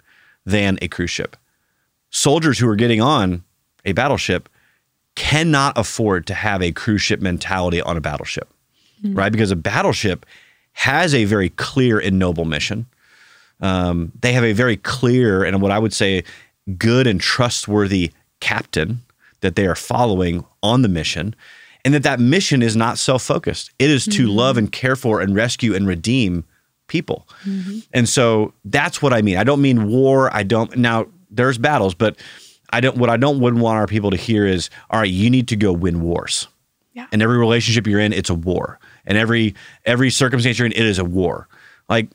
than 0.44 0.78
a 0.80 0.88
cruise 0.88 1.10
ship. 1.10 1.36
Soldiers 2.10 2.58
who 2.58 2.68
are 2.68 2.76
getting 2.76 3.00
on 3.00 3.44
a 3.84 3.92
battleship 3.92 4.48
cannot 5.14 5.76
afford 5.76 6.26
to 6.26 6.34
have 6.34 6.62
a 6.62 6.72
cruise 6.72 7.02
ship 7.02 7.20
mentality 7.20 7.80
on 7.80 7.96
a 7.96 8.00
battleship, 8.00 8.48
Mm-hmm. 9.02 9.14
right? 9.14 9.32
Because 9.32 9.50
a 9.50 9.56
battleship 9.56 10.26
has 10.72 11.14
a 11.14 11.24
very 11.24 11.50
clear 11.50 11.98
and 11.98 12.18
noble 12.18 12.44
mission. 12.44 12.86
Um, 13.60 14.12
they 14.20 14.32
have 14.32 14.44
a 14.44 14.52
very 14.52 14.76
clear 14.76 15.44
and 15.44 15.62
what 15.62 15.72
I 15.72 15.78
would 15.78 15.92
say 15.92 16.24
good 16.76 17.06
and 17.06 17.20
trustworthy 17.20 18.12
captain 18.40 19.00
that 19.40 19.56
they 19.56 19.66
are 19.66 19.74
following 19.74 20.44
on 20.62 20.82
the 20.82 20.88
mission 20.88 21.34
and 21.84 21.94
that 21.94 22.02
that 22.02 22.20
mission 22.20 22.62
is 22.62 22.76
not 22.76 22.98
self-focused. 22.98 23.70
It 23.78 23.90
is 23.90 24.04
to 24.06 24.26
mm-hmm. 24.26 24.36
love 24.36 24.58
and 24.58 24.70
care 24.70 24.96
for 24.96 25.20
and 25.20 25.34
rescue 25.34 25.74
and 25.74 25.86
redeem 25.86 26.44
people. 26.88 27.26
Mm-hmm. 27.44 27.78
And 27.92 28.08
so 28.08 28.52
that's 28.64 29.00
what 29.00 29.12
i 29.12 29.22
mean. 29.22 29.36
I 29.36 29.44
don't 29.44 29.62
mean 29.62 29.88
war. 29.88 30.34
I 30.34 30.42
don't 30.42 30.76
now 30.76 31.06
there's 31.30 31.58
battles 31.58 31.94
but 31.94 32.16
i 32.70 32.80
don't 32.80 32.96
what 32.96 33.10
i 33.10 33.16
don't 33.16 33.40
wouldn't 33.40 33.62
want 33.62 33.76
our 33.76 33.86
people 33.86 34.10
to 34.10 34.16
hear 34.16 34.46
is 34.46 34.70
all 34.90 35.00
right 35.00 35.10
you 35.10 35.30
need 35.30 35.48
to 35.48 35.56
go 35.56 35.72
win 35.72 36.00
wars 36.00 36.48
Yeah. 36.96 37.06
and 37.12 37.20
every 37.20 37.36
relationship 37.36 37.86
you're 37.86 38.00
in 38.00 38.12
it's 38.12 38.30
a 38.30 38.34
war. 38.34 38.80
And 39.04 39.18
every 39.18 39.54
every 39.84 40.10
circumstance 40.10 40.58
you're 40.58 40.66
in 40.66 40.72
it 40.72 40.84
is 40.84 40.98
a 40.98 41.04
war. 41.04 41.46
Like 41.88 42.08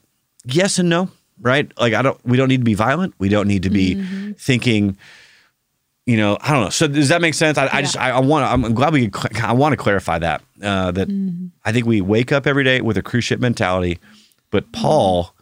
yes 0.46 0.80
and 0.80 0.90
no 0.90 1.10
right? 1.40 1.72
Like 1.78 1.94
i 1.94 2.02
don't 2.02 2.20
we 2.26 2.38
don't 2.38 2.50
need 2.50 2.62
to 2.62 2.66
be 2.66 2.74
violent. 2.74 3.14
We 3.18 3.30
don't 3.30 3.48
need 3.48 3.64
to 3.64 3.70
be 3.70 3.96
mm-hmm. 3.96 4.32
thinking 4.34 4.98
you 6.06 6.18
know 6.18 6.38
i 6.42 6.52
don't 6.52 6.64
know. 6.64 6.70
So 6.70 6.88
does 6.88 7.10
that 7.10 7.22
make 7.22 7.36
sense? 7.36 7.58
I, 7.58 7.70
I 7.72 7.82
just 7.82 7.98
i, 7.98 8.10
I 8.10 8.20
want 8.20 8.44
to 8.44 8.52
i'm 8.52 8.74
glad 8.74 8.94
we 8.94 9.10
could 9.10 9.38
i 9.38 9.54
want 9.54 9.74
to 9.74 9.78
clarify 9.78 10.20
that 10.20 10.42
uh, 10.62 10.92
that 10.92 11.08
mm-hmm. 11.08 11.48
i 11.64 11.72
think 11.72 11.86
we 11.86 12.02
wake 12.02 12.32
up 12.32 12.48
every 12.48 12.64
day 12.64 12.82
with 12.82 12.98
a 12.98 13.04
cruise 13.04 13.24
ship 13.24 13.40
mentality 13.40 14.00
but 14.50 14.64
mm-hmm. 14.64 14.82
paul 14.82 15.36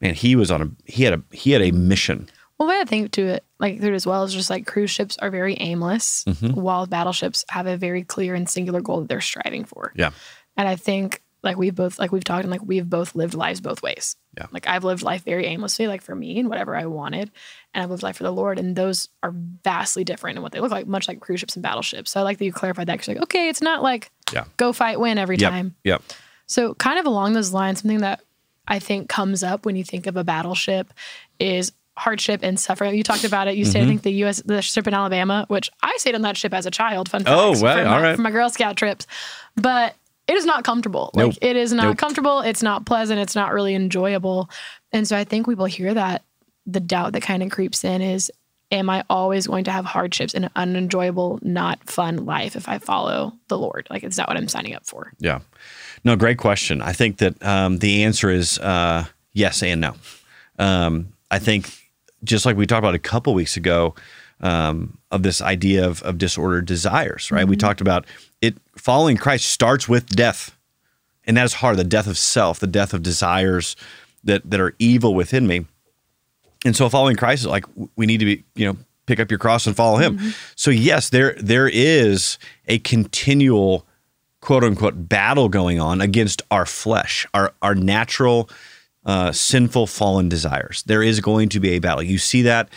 man 0.00 0.14
he 0.14 0.36
was 0.36 0.50
on 0.50 0.60
a 0.60 0.70
he 0.90 1.04
had 1.04 1.14
a 1.14 1.22
he 1.30 1.52
had 1.52 1.62
a 1.62 1.70
mission. 1.70 2.28
Well, 2.58 2.68
the 2.68 2.74
way 2.74 2.80
I 2.80 2.84
think 2.84 3.12
to 3.12 3.22
it, 3.22 3.44
like 3.62 3.80
through 3.80 3.92
it 3.92 3.94
as 3.94 4.06
well, 4.06 4.24
is 4.24 4.34
just 4.34 4.50
like 4.50 4.66
cruise 4.66 4.90
ships 4.90 5.16
are 5.18 5.30
very 5.30 5.56
aimless, 5.60 6.24
Mm-hmm. 6.24 6.60
while 6.60 6.86
battleships 6.86 7.44
have 7.48 7.66
a 7.66 7.78
very 7.78 8.02
clear 8.02 8.34
and 8.34 8.46
singular 8.50 8.82
goal 8.82 9.00
that 9.00 9.08
they're 9.08 9.20
striving 9.22 9.64
for. 9.64 9.92
yeah 9.96 10.10
And 10.58 10.68
I 10.68 10.76
think 10.76 11.22
like 11.42 11.56
we've 11.56 11.74
both 11.74 11.98
like 11.98 12.12
we've 12.12 12.22
talked 12.22 12.44
and 12.44 12.50
like 12.52 12.62
we've 12.64 12.88
both 12.88 13.14
lived 13.16 13.34
lives 13.34 13.60
both 13.60 13.82
ways. 13.82 14.14
Yeah. 14.38 14.46
Like 14.52 14.66
I've 14.68 14.84
lived 14.84 15.02
life 15.02 15.24
very 15.24 15.46
aimlessly, 15.46 15.88
like 15.88 16.00
for 16.02 16.14
me 16.14 16.38
and 16.38 16.48
whatever 16.48 16.76
I 16.76 16.86
wanted, 16.86 17.30
and 17.74 17.82
I've 17.82 17.90
lived 17.90 18.02
life 18.04 18.16
for 18.18 18.22
the 18.22 18.30
Lord, 18.32 18.58
and 18.60 18.76
those 18.76 19.08
are 19.24 19.32
vastly 19.64 20.04
different 20.04 20.36
in 20.36 20.42
what 20.42 20.52
they 20.52 20.60
look 20.60 20.70
like, 20.70 20.86
much 20.86 21.08
like 21.08 21.20
cruise 21.20 21.40
ships 21.40 21.56
and 21.56 21.62
battleships. 21.62 22.10
So 22.12 22.20
I 22.20 22.22
like 22.22 22.38
that 22.38 22.44
you 22.44 22.52
clarified 22.52 22.86
that 22.88 22.94
because 22.94 23.08
like 23.08 23.22
okay, 23.24 23.48
it's 23.48 23.60
not 23.62 23.82
like 23.82 24.10
Yeah. 24.32 24.44
go 24.56 24.72
fight 24.72 25.00
win 25.00 25.18
every 25.18 25.36
yep 25.36 25.50
time. 25.50 25.74
yep 25.84 26.00
So, 26.46 26.74
kind 26.74 26.98
of 27.00 27.06
along 27.06 27.32
those 27.32 27.52
lines, 27.52 27.80
something 27.82 28.00
that 28.00 28.20
I 28.68 28.78
think 28.78 29.08
comes 29.08 29.42
up 29.42 29.66
when 29.66 29.74
you 29.74 29.82
think 29.84 30.06
of 30.06 30.16
a 30.16 30.22
battleship 30.24 30.92
is 31.40 31.72
hardship 31.96 32.40
and 32.42 32.58
suffering. 32.58 32.94
You 32.94 33.02
talked 33.02 33.24
about 33.24 33.48
it. 33.48 33.54
You 33.56 33.64
Mm-hmm. 33.64 33.70
stayed, 33.70 33.82
I 33.82 33.86
think, 33.86 34.02
the 34.02 34.12
U.S. 34.12 34.42
the 34.44 34.62
ship 34.62 34.86
in 34.86 34.94
Alabama, 34.94 35.44
which 35.48 35.70
I 35.82 35.94
stayed 35.98 36.14
on 36.14 36.22
that 36.22 36.36
ship 36.36 36.54
as 36.54 36.66
a 36.66 36.70
child. 36.70 37.08
Fun 37.10 37.24
fact. 37.24 37.36
Oh, 37.36 37.52
wow. 37.60 37.78
All 37.78 37.84
my, 37.84 38.02
right. 38.02 38.14
from 38.14 38.22
my 38.24 38.30
Girl 38.30 38.48
Scout 38.50 38.76
trips, 38.76 39.06
but 39.56 39.94
it 40.28 40.34
is 40.36 40.44
not 40.46 40.64
comfortable. 40.64 41.10
Nope. 41.14 41.34
Like 41.34 41.38
it 41.42 41.56
is 41.56 41.72
not 41.72 41.84
Nope. 41.84 41.98
comfortable. 41.98 42.40
It's 42.40 42.62
not 42.62 42.86
pleasant. 42.86 43.20
It's 43.20 43.34
not 43.34 43.52
really 43.52 43.74
enjoyable. 43.74 44.48
And 44.92 45.06
so 45.06 45.16
I 45.16 45.24
think 45.24 45.46
we 45.46 45.54
will 45.54 45.66
hear 45.66 45.92
that 45.94 46.22
the 46.66 46.80
doubt 46.80 47.12
that 47.12 47.22
kind 47.22 47.42
of 47.42 47.50
creeps 47.50 47.84
in 47.84 48.00
is. 48.02 48.30
Am 48.70 48.88
I 48.88 49.04
always 49.10 49.46
going 49.48 49.64
to 49.64 49.70
have 49.70 49.84
hardships 49.84 50.32
and 50.32 50.46
an 50.46 50.50
unenjoyable, 50.56 51.38
not 51.42 51.84
fun 51.90 52.24
life 52.24 52.56
if 52.56 52.70
I 52.70 52.78
follow 52.78 53.34
the 53.48 53.58
Lord? 53.58 53.86
Like, 53.90 54.02
is 54.02 54.16
that 54.16 54.28
what 54.28 54.38
I'm 54.38 54.48
signing 54.48 54.74
up 54.74 54.86
for? 54.86 55.12
Yeah. 55.18 55.40
No, 56.04 56.16
great 56.16 56.38
question. 56.38 56.80
I 56.80 56.94
think 56.94 57.18
that 57.18 57.34
um, 57.44 57.80
the 57.80 58.04
answer 58.04 58.30
is 58.30 58.58
uh, 58.60 59.04
yes 59.34 59.62
and 59.62 59.82
no. 59.82 59.94
Um, 60.58 61.12
I 61.30 61.38
think 61.38 61.70
just 62.24 62.46
like 62.46 62.56
we 62.56 62.66
talked 62.66 62.78
about 62.78 62.94
a 62.94 63.00
couple 63.00 63.34
weeks 63.34 63.56
ago 63.56 63.94
um, 64.40 64.98
of 65.10 65.22
this 65.22 65.40
idea 65.40 65.86
of, 65.86 66.02
of 66.02 66.18
disordered 66.18 66.66
desires, 66.66 67.30
right? 67.30 67.46
We 67.46 67.56
talked 67.56 67.80
about 67.80 68.06
it. 68.40 68.56
Following 68.76 69.16
Christ 69.16 69.46
starts 69.46 69.88
with 69.88 70.08
death, 70.08 70.56
and 71.24 71.36
that 71.36 71.44
is 71.44 71.54
hard. 71.54 71.76
The 71.76 71.84
death 71.84 72.06
of 72.06 72.18
self, 72.18 72.58
the 72.58 72.66
death 72.66 72.92
of 72.92 73.02
desires 73.02 73.76
that 74.24 74.48
that 74.50 74.60
are 74.60 74.74
evil 74.78 75.14
within 75.14 75.46
me. 75.46 75.66
And 76.64 76.76
so, 76.76 76.88
following 76.88 77.16
Christ 77.16 77.42
is 77.42 77.46
like 77.46 77.64
we 77.96 78.06
need 78.06 78.18
to 78.18 78.24
be, 78.24 78.44
you 78.54 78.66
know, 78.66 78.76
pick 79.06 79.20
up 79.20 79.30
your 79.30 79.38
cross 79.38 79.66
and 79.66 79.76
follow 79.76 79.98
him. 79.98 80.18
So 80.56 80.70
yes, 80.70 81.10
there 81.10 81.34
there 81.38 81.68
is 81.68 82.38
a 82.66 82.78
continual 82.80 83.86
quote 84.40 84.64
unquote 84.64 85.08
battle 85.08 85.48
going 85.48 85.80
on 85.80 86.00
against 86.00 86.42
our 86.50 86.66
flesh, 86.66 87.26
our 87.34 87.52
our 87.62 87.74
natural 87.74 88.48
uh, 89.04 89.32
sinful 89.32 89.86
fallen 89.86 90.28
desires. 90.28 90.82
There 90.84 91.02
is 91.02 91.20
going 91.20 91.48
to 91.50 91.60
be 91.60 91.70
a 91.70 91.78
battle. 91.78 92.02
You 92.02 92.18
see 92.18 92.42
that 92.42 92.68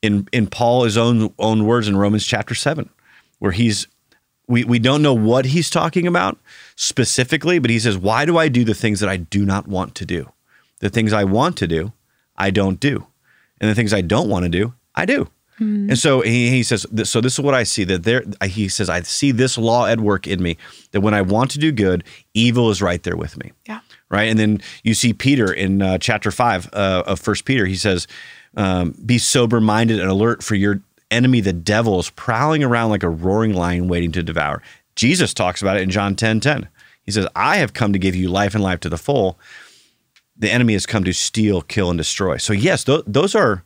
in 0.00 0.28
in 0.32 0.46
Paul's 0.46 0.96
own 0.96 1.32
own 1.38 1.64
words 1.64 1.88
in 1.88 1.96
Romans 1.96 2.26
chapter 2.26 2.54
seven, 2.54 2.90
where 3.38 3.52
he's 3.52 3.86
we 4.48 4.64
we 4.64 4.78
don't 4.78 5.02
know 5.02 5.14
what 5.14 5.46
he's 5.46 5.70
talking 5.70 6.06
about 6.06 6.38
specifically, 6.76 7.58
but 7.58 7.70
he 7.70 7.78
says, 7.78 7.96
"Why 7.96 8.24
do 8.24 8.38
I 8.38 8.48
do 8.48 8.64
the 8.64 8.74
things 8.74 9.00
that 9.00 9.08
I 9.08 9.16
do 9.16 9.44
not 9.44 9.66
want 9.68 9.94
to 9.96 10.06
do? 10.06 10.32
The 10.80 10.90
things 10.90 11.12
I 11.12 11.24
want 11.24 11.56
to 11.58 11.68
do, 11.68 11.92
I 12.36 12.50
don't 12.50 12.80
do, 12.80 13.06
and 13.60 13.70
the 13.70 13.74
things 13.74 13.92
I 13.92 14.00
don't 14.00 14.28
want 14.28 14.44
to 14.44 14.48
do, 14.48 14.74
I 14.94 15.06
do." 15.06 15.28
And 15.90 15.98
so 15.98 16.22
he, 16.22 16.50
he 16.50 16.62
says, 16.64 16.86
so 17.04 17.20
this 17.20 17.34
is 17.34 17.40
what 17.40 17.54
I 17.54 17.62
see 17.62 17.84
that 17.84 18.02
there, 18.02 18.24
he 18.44 18.68
says, 18.68 18.88
I 18.90 19.02
see 19.02 19.30
this 19.30 19.56
law 19.56 19.86
at 19.86 20.00
work 20.00 20.26
in 20.26 20.42
me 20.42 20.56
that 20.90 21.02
when 21.02 21.14
I 21.14 21.22
want 21.22 21.52
to 21.52 21.58
do 21.58 21.70
good, 21.70 22.02
evil 22.34 22.70
is 22.70 22.82
right 22.82 23.00
there 23.02 23.16
with 23.16 23.36
me. 23.36 23.52
Yeah. 23.68 23.80
Right. 24.12 24.28
And 24.28 24.38
then 24.38 24.60
you 24.84 24.92
see 24.92 25.14
Peter 25.14 25.50
in 25.50 25.80
uh, 25.80 25.96
chapter 25.96 26.30
five 26.30 26.68
uh, 26.74 27.02
of 27.06 27.18
First 27.18 27.46
Peter. 27.46 27.64
He 27.64 27.76
says, 27.76 28.06
um, 28.58 28.94
"Be 29.04 29.16
sober 29.16 29.58
minded 29.58 30.00
and 30.00 30.10
alert, 30.10 30.42
for 30.42 30.54
your 30.54 30.82
enemy, 31.10 31.40
the 31.40 31.54
devil, 31.54 31.98
is 31.98 32.10
prowling 32.10 32.62
around 32.62 32.90
like 32.90 33.02
a 33.02 33.08
roaring 33.08 33.54
lion, 33.54 33.88
waiting 33.88 34.12
to 34.12 34.22
devour." 34.22 34.62
Jesus 34.96 35.32
talks 35.32 35.62
about 35.62 35.78
it 35.78 35.82
in 35.82 35.88
John 35.88 36.14
10, 36.14 36.40
10. 36.40 36.68
He 37.04 37.10
says, 37.10 37.26
"I 37.34 37.56
have 37.56 37.72
come 37.72 37.94
to 37.94 37.98
give 37.98 38.14
you 38.14 38.28
life 38.28 38.54
and 38.54 38.62
life 38.62 38.80
to 38.80 38.90
the 38.90 38.98
full." 38.98 39.38
The 40.36 40.50
enemy 40.50 40.74
has 40.74 40.84
come 40.84 41.04
to 41.04 41.14
steal, 41.14 41.62
kill, 41.62 41.88
and 41.88 41.96
destroy. 41.96 42.36
So 42.36 42.52
yes, 42.52 42.84
th- 42.84 43.04
those 43.06 43.34
are 43.34 43.64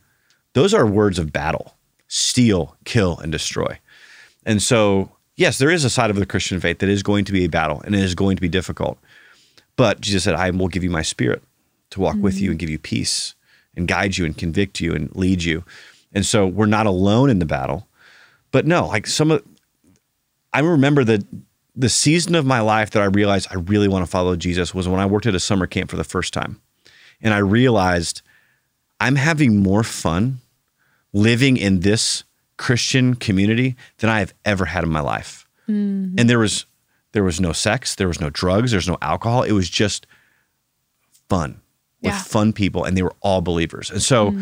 those 0.53 0.73
are 0.73 0.87
words 0.87 1.19
of 1.19 1.33
battle: 1.33 1.75
steal, 2.07 2.77
kill, 2.85 3.17
and 3.17 3.33
destroy. 3.33 3.79
And 4.45 4.63
so, 4.63 5.11
yes, 5.35 5.57
there 5.57 5.69
is 5.69 5.83
a 5.83 5.89
side 5.89 6.09
of 6.09 6.15
the 6.15 6.25
Christian 6.25 6.61
faith 6.61 6.79
that 6.79 6.87
is 6.87 7.03
going 7.03 7.25
to 7.25 7.33
be 7.33 7.43
a 7.43 7.49
battle 7.49 7.81
and 7.81 7.93
it 7.93 8.01
is 8.01 8.15
going 8.15 8.37
to 8.37 8.41
be 8.41 8.47
difficult. 8.47 8.97
But 9.77 10.01
Jesus 10.01 10.25
said, 10.25 10.35
I 10.35 10.49
will 10.49 10.67
give 10.67 10.83
you 10.83 10.89
my 10.89 11.03
spirit 11.03 11.41
to 11.91 12.01
walk 12.01 12.17
with 12.17 12.35
you 12.35 12.47
mm-hmm. 12.47 12.51
and 12.51 12.59
give 12.59 12.69
you 12.69 12.79
peace 12.79 13.35
and 13.77 13.87
guide 13.87 14.17
you 14.17 14.25
and 14.25 14.37
convict 14.37 14.81
you 14.81 14.93
and 14.93 15.15
lead 15.15 15.43
you. 15.43 15.63
And 16.13 16.25
so 16.25 16.45
we're 16.45 16.65
not 16.65 16.87
alone 16.87 17.29
in 17.29 17.39
the 17.39 17.45
battle. 17.45 17.87
But 18.51 18.65
no, 18.65 18.87
like 18.87 19.07
some 19.07 19.31
of 19.31 19.43
I 20.51 20.59
remember 20.59 21.03
the 21.03 21.25
the 21.75 21.89
season 21.89 22.33
of 22.33 22.45
my 22.45 22.59
life 22.59 22.89
that 22.91 23.03
I 23.03 23.05
realized 23.05 23.47
I 23.51 23.55
really 23.55 23.87
want 23.87 24.03
to 24.03 24.09
follow 24.09 24.35
Jesus 24.35 24.73
was 24.73 24.87
when 24.87 24.99
I 24.99 25.05
worked 25.05 25.27
at 25.27 25.35
a 25.35 25.39
summer 25.39 25.67
camp 25.67 25.91
for 25.91 25.95
the 25.95 26.03
first 26.03 26.33
time. 26.33 26.59
And 27.21 27.33
I 27.33 27.37
realized 27.37 28.23
I'm 28.99 29.15
having 29.15 29.61
more 29.61 29.83
fun 29.83 30.39
living 31.13 31.55
in 31.55 31.81
this 31.81 32.23
Christian 32.57 33.13
community 33.13 33.75
than 33.99 34.09
I 34.09 34.19
have 34.19 34.33
ever 34.43 34.65
had 34.65 34.83
in 34.83 34.89
my 34.89 35.01
life. 35.01 35.47
Mm-hmm. 35.69 36.15
And 36.17 36.29
there 36.29 36.39
was 36.39 36.65
there 37.13 37.23
was 37.23 37.39
no 37.39 37.53
sex, 37.53 37.95
there 37.95 38.07
was 38.07 38.19
no 38.21 38.29
drugs, 38.29 38.71
there's 38.71 38.87
no 38.87 38.97
alcohol. 39.01 39.43
It 39.43 39.51
was 39.53 39.69
just 39.69 40.05
fun 41.29 41.61
with 42.01 42.13
Yeah. 42.13 42.19
fun 42.21 42.53
people, 42.53 42.83
and 42.83 42.95
they 42.97 43.03
were 43.03 43.15
all 43.21 43.41
believers. 43.41 43.89
And 43.89 44.01
so 44.01 44.35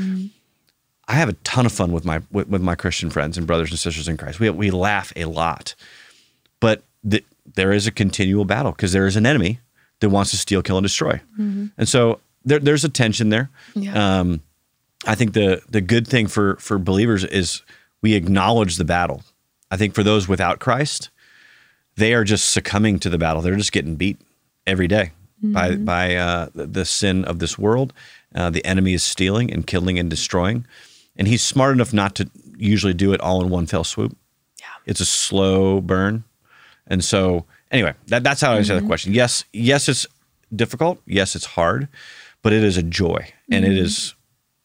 I 1.08 1.14
have 1.14 1.30
a 1.30 1.34
ton 1.44 1.66
of 1.66 1.72
fun 1.72 1.92
with 1.92 2.06
my 2.06 2.22
with, 2.32 2.48
with 2.48 2.62
my 2.62 2.76
Christian 2.76 3.10
friends 3.10 3.38
and 3.38 3.46
brothers 3.48 3.70
and 3.72 3.80
sisters 3.80 4.08
in 4.08 4.18
Christ. 4.18 4.40
We 4.40 4.50
we 4.50 4.72
laugh 4.72 5.14
a 5.16 5.26
lot, 5.26 5.76
but 6.60 6.84
the, 7.04 7.24
there 7.56 7.72
is 7.72 7.86
a 7.88 7.92
continual 7.92 8.46
battle 8.46 8.72
because 8.72 8.92
there 8.92 9.06
is 9.08 9.16
an 9.16 9.26
enemy 9.26 9.60
that 10.00 10.10
wants 10.10 10.32
to 10.32 10.38
steal, 10.38 10.62
kill, 10.62 10.78
and 10.78 10.84
destroy. 10.84 11.22
And 11.38 11.88
so 11.88 12.20
there, 12.44 12.60
there's 12.60 12.84
a 12.84 12.90
tension 12.90 13.30
there. 13.30 13.50
Yeah. 13.76 14.20
Um, 14.20 14.42
I 15.08 15.16
think 15.16 15.34
the 15.34 15.62
the 15.70 15.82
good 15.82 16.08
thing 16.08 16.28
for 16.28 16.56
for 16.58 16.78
believers 16.80 17.24
is 17.24 17.62
we 18.02 18.14
acknowledge 18.16 18.78
the 18.78 18.86
battle. 18.86 19.24
I 19.72 19.78
think 19.78 19.94
for 19.94 20.04
those 20.04 20.28
without 20.28 20.60
Christ, 20.60 21.10
they 21.98 22.14
are 22.14 22.24
just 22.24 22.50
succumbing 22.50 23.00
to 23.00 23.10
the 23.10 23.18
battle. 23.18 23.42
They're 23.42 23.56
just 23.56 23.72
getting 23.72 23.96
beat 23.96 24.20
every 24.68 24.88
day 24.88 25.12
by 25.42 25.76
by 25.76 26.16
uh, 26.16 26.50
the, 26.54 26.86
sin 26.86 27.26
of 27.26 27.40
this 27.40 27.58
world. 27.58 27.94
Uh, 28.34 28.50
the 28.50 28.66
enemy 28.66 28.94
is 28.94 29.04
stealing 29.04 29.52
and 29.52 29.66
killing 29.66 30.00
and 30.00 30.10
destroying, 30.10 30.66
and 31.16 31.28
he's 31.28 31.42
smart 31.42 31.74
enough 31.74 31.94
not 31.94 32.16
to 32.16 32.30
usually 32.58 32.94
do 32.94 33.14
it 33.14 33.22
all 33.22 33.42
in 33.42 33.50
one 33.50 33.66
fell 33.66 33.84
swoop. 33.84 34.16
Yeah. 34.60 34.66
It's 34.86 35.00
a 35.00 35.06
slow 35.06 35.82
burn, 35.82 36.24
and 36.88 37.04
so 37.04 37.46
anyway, 37.72 37.94
that, 38.08 38.24
that's 38.24 38.42
how 38.42 38.54
I 38.54 38.58
answer 38.58 38.80
the 38.80 38.86
question. 38.86 39.14
Yes, 39.14 39.46
yes, 39.54 39.88
it's 39.88 40.08
difficult. 40.54 41.00
Yes, 41.06 41.36
it's 41.36 41.46
hard, 41.46 41.88
but 42.42 42.54
it 42.54 42.64
is 42.64 42.78
a 42.78 42.84
joy, 42.84 43.28
and 43.52 43.66
it 43.66 43.78
is 43.78 44.16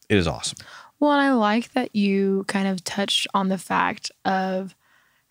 it 0.09 0.17
is 0.17 0.27
awesome. 0.27 0.59
Well, 0.99 1.13
and 1.13 1.23
I 1.23 1.33
like 1.33 1.73
that 1.73 1.95
you 1.97 2.45
kind 2.47 2.69
of 2.69 2.85
touched 2.85 3.27
on 3.33 3.49
the 3.49 3.59
fact 3.59 4.11
of 4.25 4.75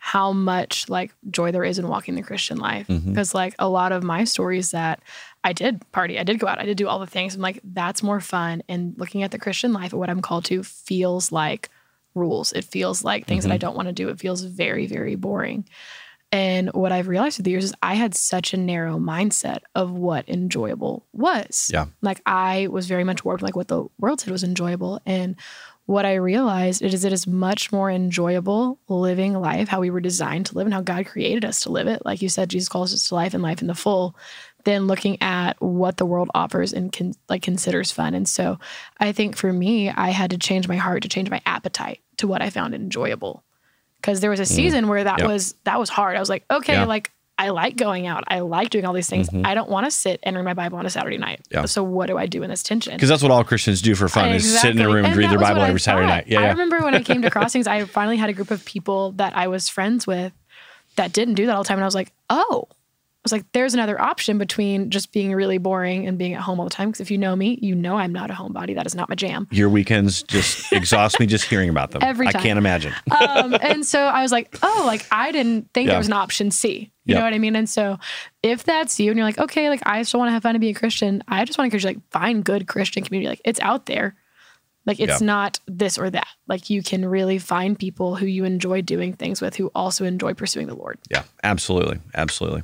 how 0.02 0.32
much 0.32 0.88
like 0.90 1.14
joy 1.30 1.52
there 1.52 1.64
is 1.64 1.78
in 1.78 1.88
walking 1.88 2.16
the 2.16 2.24
Christian 2.24 2.58
life. 2.58 2.88
Mm-hmm. 2.88 3.10
Because 3.10 3.36
like 3.36 3.54
a 3.60 3.68
lot 3.68 3.92
of 3.92 4.02
my 4.02 4.24
stories 4.24 4.72
that 4.72 5.02
I 5.44 5.54
did 5.54 5.84
party, 5.92 6.18
I 6.18 6.24
did 6.24 6.40
go 6.40 6.48
out, 6.48 6.58
I 6.60 6.66
did 6.66 6.78
do 6.78 6.88
all 6.88 7.00
the 7.00 7.06
things. 7.06 7.36
I'm 7.36 7.42
like, 7.42 7.60
that's 7.64 8.02
more 8.02 8.22
fun. 8.22 8.64
And 8.70 8.96
looking 8.98 9.24
at 9.24 9.32
the 9.32 9.40
Christian 9.40 9.74
life, 9.74 9.94
what 9.94 10.10
I'm 10.10 10.22
called 10.22 10.46
to 10.46 10.64
feels 10.64 11.32
like 11.32 11.70
rules. 12.16 12.54
It 12.54 12.64
feels 12.64 13.04
like 13.04 13.28
things 13.28 13.44
Mm-hmm. 13.44 13.50
that 13.50 13.56
I 13.56 13.58
don't 13.58 13.76
want 13.76 13.88
to 13.88 13.94
do. 13.94 14.10
It 14.10 14.20
feels 14.20 14.42
very, 14.42 14.88
very 14.88 15.16
boring. 15.16 15.66
And 16.32 16.70
what 16.74 16.92
I've 16.92 17.08
realized 17.08 17.38
through 17.38 17.44
the 17.44 17.52
years 17.52 17.64
is 17.64 17.74
I 17.82 17.96
had 17.96 18.14
such 18.14 18.54
a 18.54 18.58
narrow 18.58 19.00
mindset 19.00 19.60
of 19.74 19.92
what 19.92 20.30
enjoyable 20.30 21.06
was. 21.12 21.72
Yeah. 21.74 21.88
Like 22.02 22.22
I 22.26 22.68
was 22.68 22.86
very 22.88 23.04
much 23.04 23.26
warped 23.26 23.42
like 23.42 23.56
what 23.56 23.68
the 23.68 23.86
world 23.98 24.22
said 24.22 24.32
was 24.32 24.44
enjoyable. 24.44 25.02
And 25.08 25.36
what 25.90 26.06
I 26.06 26.14
realized 26.16 26.84
is 26.84 27.04
it 27.04 27.12
is 27.12 27.26
much 27.26 27.72
more 27.72 27.90
enjoyable 27.90 28.78
living 28.88 29.34
life 29.34 29.68
how 29.70 29.80
we 29.80 29.90
were 29.90 30.00
designed 30.00 30.46
to 30.46 30.56
live 30.56 30.68
and 30.68 30.74
how 30.74 30.82
God 30.82 31.08
created 31.08 31.44
us 31.44 31.62
to 31.62 31.72
live 31.72 31.88
it. 31.88 32.06
Like 32.06 32.22
you 32.22 32.30
said, 32.30 32.50
Jesus 32.50 32.70
calls 32.70 32.94
us 32.94 33.08
to 33.08 33.16
life 33.16 33.34
and 33.34 33.42
life 33.42 33.62
in 33.62 33.68
the 33.68 33.74
full, 33.74 34.16
than 34.66 34.86
looking 34.86 35.20
at 35.20 35.60
what 35.60 35.98
the 35.98 36.06
world 36.06 36.30
offers 36.36 36.74
and 36.74 36.94
con- 36.94 37.16
like 37.28 37.42
considers 37.42 37.92
fun. 37.92 38.14
And 38.14 38.30
so 38.30 38.60
I 39.00 39.12
think 39.14 39.36
for 39.36 39.52
me, 39.52 39.90
I 39.90 40.10
had 40.10 40.30
to 40.30 40.38
change 40.38 40.68
my 40.68 40.76
heart 40.76 41.02
to 41.04 41.10
change 41.10 41.32
my 41.32 41.42
appetite 41.48 42.02
to 42.18 42.28
what 42.28 42.44
I 42.44 42.52
found 42.52 42.76
enjoyable. 42.76 43.44
Cause 44.04 44.20
there 44.20 44.30
was 44.30 44.40
a 44.40 44.46
season 44.46 44.90
where 44.90 45.04
that 45.04 45.16
Mm. 45.18 45.22
Yep. 45.22 45.28
was 45.28 45.56
that 45.64 45.80
was 45.80 45.90
hard. 45.90 46.16
I 46.16 46.20
was 46.20 46.30
like, 46.30 46.46
okay, 46.52 46.74
Yeah. 46.74 46.86
Like 46.86 47.12
I 47.40 47.50
like 47.52 47.78
going 47.78 48.06
out. 48.06 48.26
I 48.28 48.42
like 48.42 48.70
doing 48.70 48.84
all 48.84 48.92
these 48.92 49.10
things. 49.10 49.30
Mm-hmm. 49.30 49.46
I 49.46 49.54
don't 49.56 49.70
want 49.70 49.86
to 49.86 49.92
sit 49.92 50.20
and 50.24 50.36
read 50.36 50.44
my 50.44 50.54
Bible 50.54 50.78
on 50.78 50.86
a 50.86 50.90
Saturday 50.90 51.18
night. 51.18 51.40
Yeah. 51.50 51.66
So 51.66 51.82
what 51.82 52.08
do 52.08 52.18
I 52.18 52.26
do 52.26 52.44
in 52.44 52.50
this 52.50 52.62
tension? 52.62 52.94
Because 52.94 53.08
that's 53.08 53.24
what 53.24 53.32
all 53.32 53.46
Christians 53.46 53.82
do 53.82 53.96
for 53.96 54.10
fun 54.10 54.32
is 54.32 54.60
sit 54.60 54.72
in 54.72 54.82
a 54.82 54.90
room 54.90 55.06
and, 55.06 55.16
read 55.16 55.32
their 55.32 55.40
Bible 55.40 55.62
every 55.62 55.80
Saturday 55.80 56.06
night. 56.06 56.28
Yeah, 56.28 56.40
I 56.40 56.44
yeah. 56.44 56.50
remember 56.50 56.80
when 56.80 56.96
I 56.96 57.02
came 57.02 57.22
to 57.22 57.30
Crossings, 57.32 57.66
I 57.66 57.86
finally 57.86 58.18
had 58.18 58.30
a 58.30 58.34
group 58.34 58.52
of 58.52 58.66
people 58.66 59.14
that 59.14 59.38
I 59.38 59.48
was 59.48 59.70
friends 59.70 60.06
with 60.06 60.34
that 60.98 61.14
didn't 61.14 61.36
do 61.36 61.46
that 61.46 61.56
all 61.56 61.64
the 61.64 61.68
time. 61.68 61.78
And 61.78 61.86
I 61.86 61.88
was 61.88 61.96
like, 61.96 62.12
oh, 62.30 62.68
was 63.30 63.32
like, 63.32 63.46
there's 63.54 63.74
another 63.74 64.00
option 64.00 64.38
between 64.38 64.90
just 64.90 65.12
being 65.12 65.34
really 65.34 65.58
boring 65.58 66.08
and 66.08 66.18
being 66.18 66.34
at 66.34 66.42
home 66.42 66.60
all 66.60 66.66
the 66.66 66.70
time. 66.70 66.90
Because 66.90 67.02
if 67.02 67.12
you 67.12 67.18
know 67.18 67.36
me, 67.36 67.58
you 67.62 67.76
know 67.76 67.98
I'm 67.98 68.12
not 68.14 68.30
a 68.32 68.34
homebody. 68.34 68.76
That 68.76 68.86
is 68.86 68.96
not 68.96 69.10
my 69.10 69.16
jam. 69.16 69.48
Your 69.52 69.70
weekends 69.70 70.24
just 70.24 70.72
exhaust 70.74 71.20
me 71.20 71.26
just 71.26 71.46
hearing 71.46 71.70
about 71.70 71.92
them. 71.92 72.02
Every 72.04 72.28
time. 72.28 72.40
I 72.40 72.44
can't 72.44 72.58
imagine. 72.58 72.94
um, 73.12 73.56
and 73.62 73.86
so 73.86 74.00
I 74.00 74.22
was 74.22 74.32
like, 74.32 74.58
oh, 74.64 74.84
like 74.86 75.06
I 75.12 75.32
didn't 75.32 75.70
think 75.74 75.88
Yeah. 75.88 75.92
there 75.94 76.00
was 76.00 76.08
an 76.08 76.14
option 76.14 76.52
C. 76.52 76.92
You 77.06 77.14
Yeah. 77.16 77.20
know 77.20 77.24
what 77.26 77.34
I 77.34 77.40
mean? 77.40 77.56
And 77.56 77.70
so 77.70 77.98
if 78.44 78.64
that's 78.64 79.00
you 79.00 79.12
and 79.12 79.18
you're 79.18 79.26
like, 79.28 79.40
okay, 79.40 79.70
like 79.70 79.82
I 79.86 80.04
still 80.04 80.20
want 80.20 80.30
to 80.30 80.34
have 80.34 80.44
fun 80.44 80.56
and 80.56 80.62
be 80.62 80.70
a 80.70 80.74
Christian, 80.74 81.24
I 81.28 81.46
just 81.46 81.58
want 81.58 81.72
to 81.72 81.76
encourage 81.76 81.84
you, 81.96 82.00
like, 82.02 82.12
find 82.12 82.44
good 82.44 82.68
Christian 82.68 83.04
community. 83.04 83.30
Like 83.30 83.42
it's 83.46 83.60
out 83.62 83.86
there. 83.86 84.16
Like 84.86 85.00
it's 85.00 85.22
Yeah. 85.22 85.26
not 85.28 85.60
this 85.68 85.98
or 85.98 86.10
that. 86.10 86.28
Like 86.48 86.70
you 86.70 86.82
can 86.82 87.06
really 87.06 87.38
find 87.38 87.78
people 87.78 88.16
who 88.16 88.26
you 88.26 88.44
enjoy 88.46 88.82
doing 88.82 89.14
things 89.14 89.42
with 89.42 89.56
who 89.56 89.68
also 89.76 90.06
enjoy 90.06 90.34
pursuing 90.34 90.68
the 90.68 90.74
Lord. 90.76 90.98
Yeah, 91.12 91.24
absolutely, 91.44 92.00
absolutely. 92.16 92.64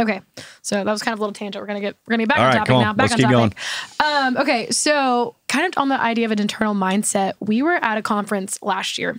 Okay. 0.00 0.20
So 0.62 0.76
that 0.76 0.90
was 0.90 1.02
kind 1.02 1.12
of 1.12 1.18
a 1.18 1.22
little 1.22 1.34
tangent. 1.34 1.62
We're 1.62 1.66
gonna 1.66 1.80
get 1.80 1.96
we're 2.06 2.12
gonna 2.12 2.22
get 2.22 2.28
back 2.28 2.38
All 2.38 2.44
on 2.44 2.50
right, 2.50 2.58
topic 2.58 2.74
on. 2.74 2.82
now. 2.82 2.92
Back 2.92 3.10
Let's 3.10 3.24
on 3.24 3.30
keep 3.30 3.54
topic. 3.54 3.58
Um, 4.00 4.36
okay, 4.36 4.70
so 4.70 5.36
kind 5.48 5.66
of 5.66 5.80
on 5.80 5.88
the 5.88 6.00
idea 6.00 6.24
of 6.24 6.32
an 6.32 6.40
internal 6.40 6.74
mindset, 6.74 7.34
we 7.40 7.62
were 7.62 7.74
at 7.74 7.98
a 7.98 8.02
conference 8.02 8.58
last 8.62 8.98
year 8.98 9.16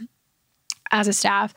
as 0.91 1.07
a 1.07 1.13
staff, 1.13 1.53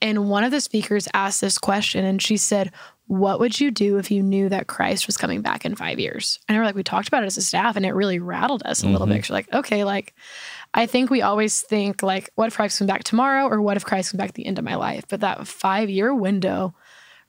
and 0.00 0.28
one 0.28 0.44
of 0.44 0.50
the 0.50 0.60
speakers 0.60 1.08
asked 1.14 1.40
this 1.40 1.58
question, 1.58 2.04
and 2.04 2.20
she 2.20 2.36
said, 2.36 2.72
"What 3.06 3.40
would 3.40 3.58
you 3.58 3.70
do 3.70 3.98
if 3.98 4.10
you 4.10 4.22
knew 4.22 4.48
that 4.48 4.66
Christ 4.66 5.06
was 5.06 5.16
coming 5.16 5.42
back 5.42 5.64
in 5.64 5.74
five 5.74 5.98
years?" 5.98 6.38
And 6.48 6.56
we're 6.56 6.64
like, 6.64 6.74
we 6.74 6.82
talked 6.82 7.08
about 7.08 7.22
it 7.22 7.26
as 7.26 7.36
a 7.36 7.42
staff, 7.42 7.76
and 7.76 7.86
it 7.86 7.92
really 7.92 8.18
rattled 8.18 8.62
us 8.64 8.82
a 8.82 8.88
little 8.88 9.06
bit. 9.06 9.28
we're 9.28 9.34
like, 9.34 9.52
okay, 9.52 9.84
like 9.84 10.14
I 10.74 10.86
think 10.86 11.08
we 11.10 11.22
always 11.22 11.62
think 11.62 12.02
like, 12.02 12.30
what 12.34 12.48
if 12.48 12.56
Christ 12.56 12.78
comes 12.78 12.88
back 12.88 13.04
tomorrow, 13.04 13.48
or 13.48 13.62
what 13.62 13.76
if 13.76 13.84
Christ 13.84 14.10
comes 14.10 14.18
back 14.18 14.28
at 14.28 14.34
the 14.34 14.46
end 14.46 14.58
of 14.58 14.64
my 14.64 14.76
life? 14.76 15.04
But 15.08 15.20
that 15.20 15.46
five 15.46 15.88
year 15.88 16.14
window 16.14 16.74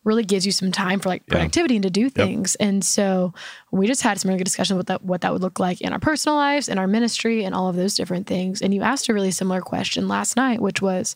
really 0.04 0.24
gives 0.24 0.46
you 0.46 0.51
some 0.51 0.72
time 0.72 1.00
for 1.00 1.10
like 1.10 1.25
productivity 1.27 1.75
and 1.75 1.84
to 1.84 1.89
do 1.89 2.10
things. 2.10 2.56
And 2.56 2.84
so 2.84 3.34
we 3.72 3.88
just 3.88 4.01
had 4.01 4.20
some 4.20 4.30
really 4.30 4.38
good 4.38 4.46
discussion 4.46 4.77
with 4.77 4.88
that, 4.88 5.04
what 5.04 5.22
that 5.22 5.34
would 5.34 5.42
look 5.42 5.60
like 5.60 5.82
in 5.82 5.92
our 5.92 6.00
personal 6.00 6.38
lives, 6.38 6.70
in 6.70 6.77
our 6.77 6.88
ministry, 6.88 7.44
and 7.44 7.54
all 7.54 7.68
of 7.68 7.75
those 7.75 7.96
different 7.96 8.25
things. 8.25 8.62
And 8.62 8.74
you 8.74 8.82
asked 8.84 9.10
a 9.10 9.13
really 9.13 9.32
similar 9.32 9.62
question 9.62 10.08
last 10.08 10.38
night, 10.38 10.62
which 10.62 10.82
was, 10.82 11.16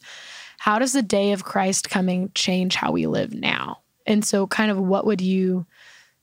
how 0.58 0.78
does 0.78 0.94
the 0.94 1.02
day 1.02 1.32
of 1.32 1.44
Christ 1.44 1.90
coming 1.90 2.32
change 2.36 2.76
how 2.76 2.92
we 2.92 3.08
live 3.08 3.34
now? 3.34 3.80
And 4.06 4.26
so, 4.26 4.46
kind 4.46 4.70
of, 4.70 4.78
what 4.78 5.06
would 5.06 5.22
you 5.22 5.66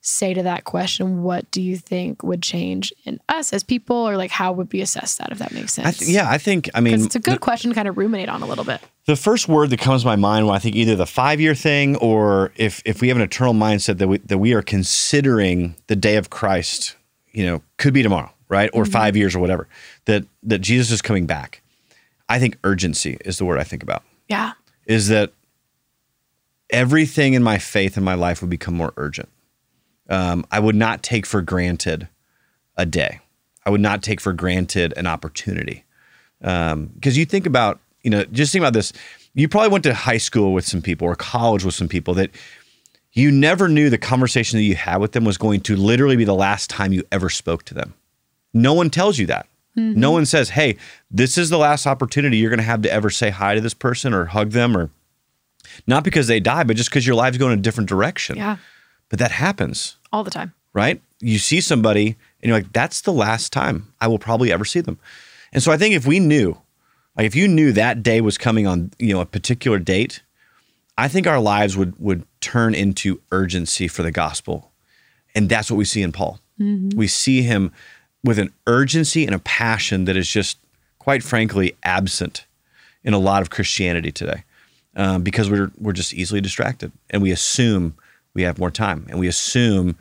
say 0.09 0.33
to 0.33 0.43
that 0.43 0.63
question, 0.63 1.23
what 1.23 1.49
do 1.51 1.61
you 1.61 1.77
think 1.77 2.23
would 2.23 2.41
change 2.41 2.91
in 3.05 3.19
us 3.29 3.53
as 3.53 3.63
people, 3.63 3.95
or 3.95 4.17
like 4.17 4.31
how 4.31 4.51
would 4.51 4.71
we 4.73 4.81
assess 4.81 5.15
that, 5.15 5.31
if 5.31 5.39
that 5.39 5.51
makes 5.51 5.73
sense? 5.73 5.87
I 5.87 5.91
th- 5.91 6.11
yeah, 6.11 6.29
I 6.29 6.37
think, 6.37 6.69
I 6.73 6.81
mean, 6.81 7.05
it's 7.05 7.15
a 7.15 7.19
good 7.19 7.41
question 7.41 7.69
to 7.69 7.75
kind 7.75 7.87
of 7.87 7.97
ruminate 7.97 8.29
on 8.29 8.41
a 8.41 8.45
little 8.45 8.63
bit. 8.65 8.81
The 9.05 9.15
first 9.15 9.47
word 9.47 9.69
that 9.69 9.79
comes 9.79 10.01
to 10.01 10.07
my 10.07 10.15
mind 10.15 10.47
when 10.47 10.55
I 10.55 10.59
think 10.59 10.75
either 10.75 10.95
the 10.95 11.05
five 11.05 11.39
year 11.39 11.55
thing 11.55 11.95
or 11.97 12.51
if 12.55 12.81
if 12.85 13.01
we 13.01 13.07
have 13.07 13.17
an 13.17 13.23
eternal 13.23 13.53
mindset 13.53 13.97
that 13.97 14.07
we 14.07 14.17
that 14.19 14.37
we 14.37 14.53
are 14.53 14.61
considering 14.61 15.75
the 15.87 15.95
day 15.95 16.15
of 16.15 16.29
Christ, 16.29 16.95
you 17.31 17.45
know, 17.45 17.61
could 17.77 17.93
be 17.93 18.03
tomorrow, 18.03 18.31
right? 18.49 18.69
Or 18.73 18.83
mm-hmm. 18.83 18.91
five 18.91 19.17
years 19.17 19.35
or 19.35 19.39
whatever, 19.39 19.67
that 20.05 20.25
that 20.43 20.59
Jesus 20.59 20.91
is 20.91 21.01
coming 21.01 21.25
back. 21.25 21.61
I 22.27 22.37
think 22.37 22.57
urgency 22.63 23.17
is 23.25 23.39
the 23.39 23.45
word 23.45 23.59
I 23.59 23.63
think 23.63 23.81
about. 23.81 24.03
Yeah. 24.27 24.53
Is 24.85 25.07
that 25.07 25.33
everything 26.69 27.33
in 27.33 27.41
my 27.41 27.57
faith 27.57 27.95
and 27.95 28.05
my 28.05 28.13
life 28.13 28.41
would 28.41 28.49
become 28.51 28.75
more 28.75 28.93
urgent 28.97 29.29
um, 30.09 30.45
I 30.51 30.59
would 30.59 30.75
not 30.75 31.03
take 31.03 31.25
for 31.25 31.41
granted 31.41 32.07
a 32.75 32.85
day. 32.85 33.19
I 33.65 33.69
would 33.69 33.81
not 33.81 34.01
take 34.01 34.19
for 34.19 34.33
granted 34.33 34.93
an 34.97 35.07
opportunity. 35.07 35.85
Because 36.39 36.73
um, 36.73 36.91
you 37.01 37.25
think 37.25 37.45
about, 37.45 37.79
you 38.03 38.09
know, 38.09 38.23
just 38.25 38.51
think 38.51 38.61
about 38.61 38.73
this. 38.73 38.93
You 39.35 39.47
probably 39.47 39.69
went 39.69 39.83
to 39.83 39.93
high 39.93 40.17
school 40.17 40.53
with 40.53 40.65
some 40.65 40.81
people 40.81 41.05
or 41.05 41.15
college 41.15 41.63
with 41.63 41.75
some 41.75 41.87
people 41.87 42.13
that 42.15 42.31
you 43.11 43.31
never 43.31 43.67
knew 43.67 43.89
the 43.89 43.97
conversation 43.97 44.57
that 44.57 44.63
you 44.63 44.75
had 44.75 44.97
with 44.97 45.11
them 45.11 45.25
was 45.25 45.37
going 45.37 45.61
to 45.61 45.75
literally 45.75 46.15
be 46.15 46.23
the 46.23 46.33
last 46.33 46.69
time 46.69 46.93
you 46.93 47.03
ever 47.11 47.29
spoke 47.29 47.63
to 47.65 47.73
them. 47.73 47.93
No 48.53 48.73
one 48.73 48.89
tells 48.89 49.17
you 49.17 49.27
that. 49.27 49.47
Mm-hmm. 49.77 49.99
No 49.99 50.11
one 50.11 50.25
says, 50.25 50.49
hey, 50.49 50.77
this 51.11 51.37
is 51.37 51.49
the 51.49 51.57
last 51.57 51.85
opportunity 51.85 52.37
you're 52.37 52.49
going 52.49 52.57
to 52.57 52.63
have 52.63 52.81
to 52.81 52.91
ever 52.91 53.09
say 53.09 53.29
hi 53.29 53.55
to 53.55 53.61
this 53.61 53.73
person 53.73 54.13
or 54.13 54.25
hug 54.25 54.51
them 54.51 54.75
or 54.75 54.89
not 55.85 56.03
because 56.03 56.27
they 56.27 56.39
die, 56.39 56.63
but 56.63 56.75
just 56.75 56.89
because 56.89 57.05
your 57.05 57.15
life's 57.15 57.37
going 57.37 57.57
a 57.57 57.61
different 57.61 57.89
direction. 57.89 58.37
Yeah. 58.37 58.57
But 59.09 59.19
that 59.19 59.31
happens 59.31 59.97
all 60.11 60.23
the 60.23 60.31
time. 60.31 60.53
Right? 60.73 61.01
You 61.19 61.39
see 61.39 61.61
somebody 61.61 62.15
and 62.41 62.49
you're 62.49 62.57
like, 62.57 62.71
that's 62.73 63.01
the 63.01 63.13
last 63.13 63.51
time 63.51 63.93
I 63.99 64.07
will 64.07 64.19
probably 64.19 64.51
ever 64.51 64.65
see 64.65 64.81
them. 64.81 64.99
And 65.51 65.63
so 65.63 65.71
I 65.71 65.77
think 65.77 65.95
if 65.95 66.05
we 66.05 66.19
knew, 66.19 66.57
like 67.17 67.25
if 67.25 67.35
you 67.35 67.47
knew 67.47 67.71
that 67.71 68.03
day 68.03 68.21
was 68.21 68.37
coming 68.37 68.67
on, 68.67 68.91
you 68.99 69.13
know, 69.13 69.19
a 69.19 69.25
particular 69.25 69.79
date, 69.79 70.21
I 70.97 71.07
think 71.07 71.27
our 71.27 71.39
lives 71.39 71.75
would 71.77 71.97
would 71.99 72.25
turn 72.41 72.75
into 72.75 73.21
urgency 73.31 73.87
for 73.87 74.03
the 74.03 74.11
gospel. 74.11 74.71
And 75.33 75.49
that's 75.49 75.71
what 75.71 75.77
we 75.77 75.85
see 75.85 76.01
in 76.01 76.11
Paul. 76.11 76.39
Mm-hmm. 76.59 76.97
We 76.97 77.07
see 77.07 77.41
him 77.41 77.71
with 78.23 78.37
an 78.37 78.51
urgency 78.67 79.25
and 79.25 79.33
a 79.33 79.39
passion 79.39 80.05
that 80.05 80.17
is 80.17 80.29
just, 80.29 80.57
quite 80.97 81.23
frankly, 81.23 81.75
absent 81.83 82.45
in 83.03 83.13
a 83.13 83.19
lot 83.19 83.41
of 83.41 83.49
Christianity 83.49 84.11
today, 84.11 84.43
um, 84.95 85.23
because 85.23 85.49
we're 85.49 85.71
we're 85.77 85.93
just 85.93 86.13
easily 86.13 86.41
distracted 86.41 86.91
and 87.09 87.21
we 87.21 87.31
assume 87.31 87.95
we 88.33 88.43
have 88.43 88.59
more 88.59 88.71
time 88.71 89.05
and 89.09 89.19
we 89.19 89.27
assume 89.27 89.95